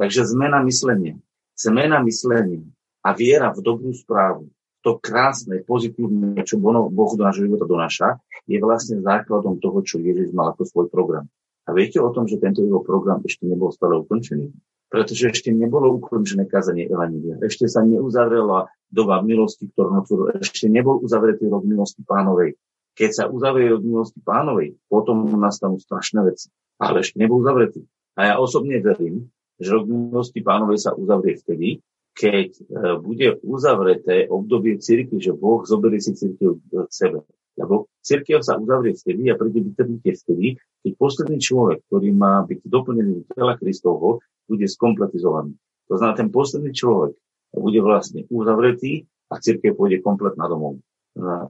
[0.00, 1.20] Takže zmena myslenia.
[1.54, 2.64] Zmena myslenia
[3.04, 4.48] a viera v dobrú správu,
[4.80, 8.08] to krásne, pozitívne, čo Boh do nášho života donáša,
[8.48, 11.28] je vlastne základom toho, čo Ježiš mal ako svoj program.
[11.68, 14.48] A viete o tom, že tento jeho program ešte nebol stále ukončený?
[14.90, 17.38] Pretože ešte nebolo ukončené kazanie Evanília.
[17.38, 20.02] Ešte sa neuzavrela doba milosti, ktorú
[20.42, 22.58] ešte nebol uzavretý rok milosti pánovej.
[22.98, 26.50] Keď sa uzavrie rok milosti pánovej, potom nastanú strašné veci.
[26.82, 27.86] Ale ešte nebol uzavretý.
[28.18, 29.30] A ja osobne verím,
[29.62, 31.78] že rok milosti pánovej sa uzavrie vtedy,
[32.10, 32.62] keď e,
[32.98, 37.22] bude uzavreté obdobie cirkvi, že Boh zoberie si cirkev k sebe.
[37.60, 42.64] Lebo cirkev sa uzavrie vtedy a príde vytrhnutie vtedy, keď posledný človek, ktorý má byť
[42.64, 45.52] doplnený do tela Kristovho, bude skompletizovaný.
[45.92, 47.12] To znamená, ten posledný človek
[47.52, 50.80] bude vlastne uzavretý a církev pôjde kompletná domov.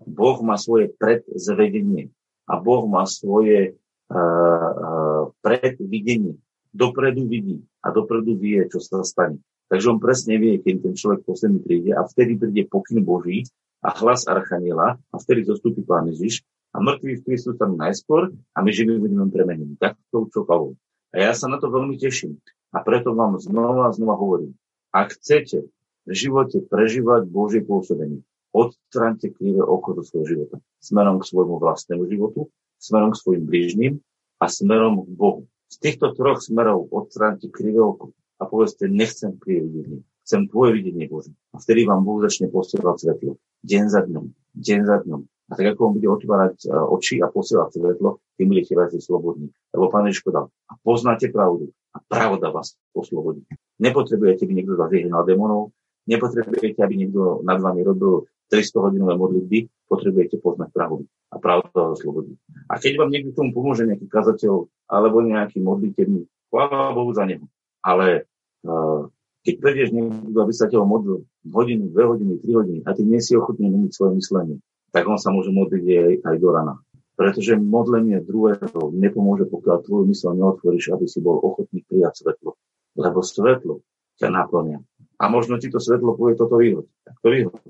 [0.08, 2.10] Boh má svoje predzvedenie
[2.48, 3.76] a Boh má svoje
[4.10, 6.40] uh, predvidenie.
[6.72, 9.38] Dopredu vidí a dopredu vie, čo sa stane.
[9.70, 13.46] Takže on presne vie, keď ten človek posledný príde a vtedy príde pokyn Boží
[13.80, 18.58] a hlas Archaniela a vtedy zostupí Pán Ježiš a mŕtvi v Kristu tam najskôr a
[18.62, 19.74] my živými budeme premenení.
[19.80, 20.78] Tak to čo Pavol.
[21.10, 22.38] A ja sa na to veľmi teším.
[22.70, 24.54] A preto vám znova a znova hovorím,
[24.94, 25.66] ak chcete
[26.06, 28.22] v živote prežívať Božie pôsobenie,
[28.54, 30.56] odstraňte krivé oko do svojho života.
[30.78, 33.92] Smerom k svojmu vlastnému životu, smerom k svojim blížnym
[34.38, 35.42] a smerom k Bohu.
[35.70, 41.06] Z týchto troch smerov odstraňte krivé oko a povedzte, nechcem krivé videnie, chcem tvoje videnie
[41.10, 41.34] Bože.
[41.54, 43.38] A vtedy vám Boh začne posielať svetlo.
[43.60, 44.24] Deň za dňom,
[44.56, 45.20] deň za dňom.
[45.50, 49.52] A tak ako on bude otvárať e, oči a posielať svetlo, tým budete viac slobodní.
[49.74, 53.44] Lebo Pán Ježiš povedal, a poznáte pravdu a pravda vás poslobodí.
[53.82, 55.74] Nepotrebujete, aby niekto vás vyhnal démonov,
[56.08, 59.58] nepotrebujete, aby niekto nad vami robil 300 hodinové modlitby,
[59.90, 62.40] potrebujete poznať pravdu a pravda vás oslobodí.
[62.70, 67.44] A keď vám niekto tomu pomôže, nejaký kazateľ alebo nejaký modliteľný, chvála Bohu za neho.
[67.84, 68.24] Ale
[68.64, 69.04] uh,
[69.40, 73.20] keď prídeš niekto, aby sa ťa modlil hodinu, dve hodiny, tri hodiny a ty nie
[73.24, 74.56] si ochotný meniť svoje myslenie,
[74.92, 76.74] tak on sa môže modliť aj, aj do rana.
[77.16, 82.56] Pretože modlenie druhého nepomôže, pokiaľ tvoju mysl neotvoríš, aby si bol ochotný prijať svetlo.
[82.96, 83.84] Lebo svetlo
[84.16, 84.80] ťa naplňa.
[85.20, 86.88] A možno ti to svetlo povie toto výhod.
[87.04, 87.60] Tak to výhod.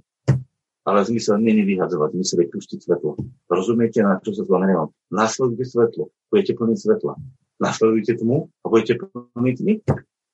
[0.86, 3.18] Ale zmysel je vyhadzovať, zmysel je pustiť svetlo.
[3.50, 4.86] Rozumiete, na čo sa znamená?
[5.10, 7.12] Nasledujte svetlo, budete plniť svetla.
[7.60, 9.74] Nasledujte tmu a budete plniť tmy.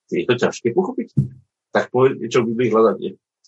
[0.07, 1.15] Je to ťažké pochopiť.
[1.71, 2.97] Tak povedete, čo by hľadať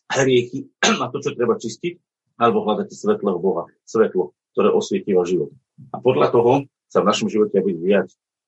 [0.10, 0.68] hriechy
[1.04, 1.94] a to, čo treba čistiť
[2.40, 5.52] alebo hľadáte svetlého Boha, svetlo, ktoré osvietí váš život.
[5.92, 6.54] A podľa toho
[6.88, 8.16] sa v našom živote bude diať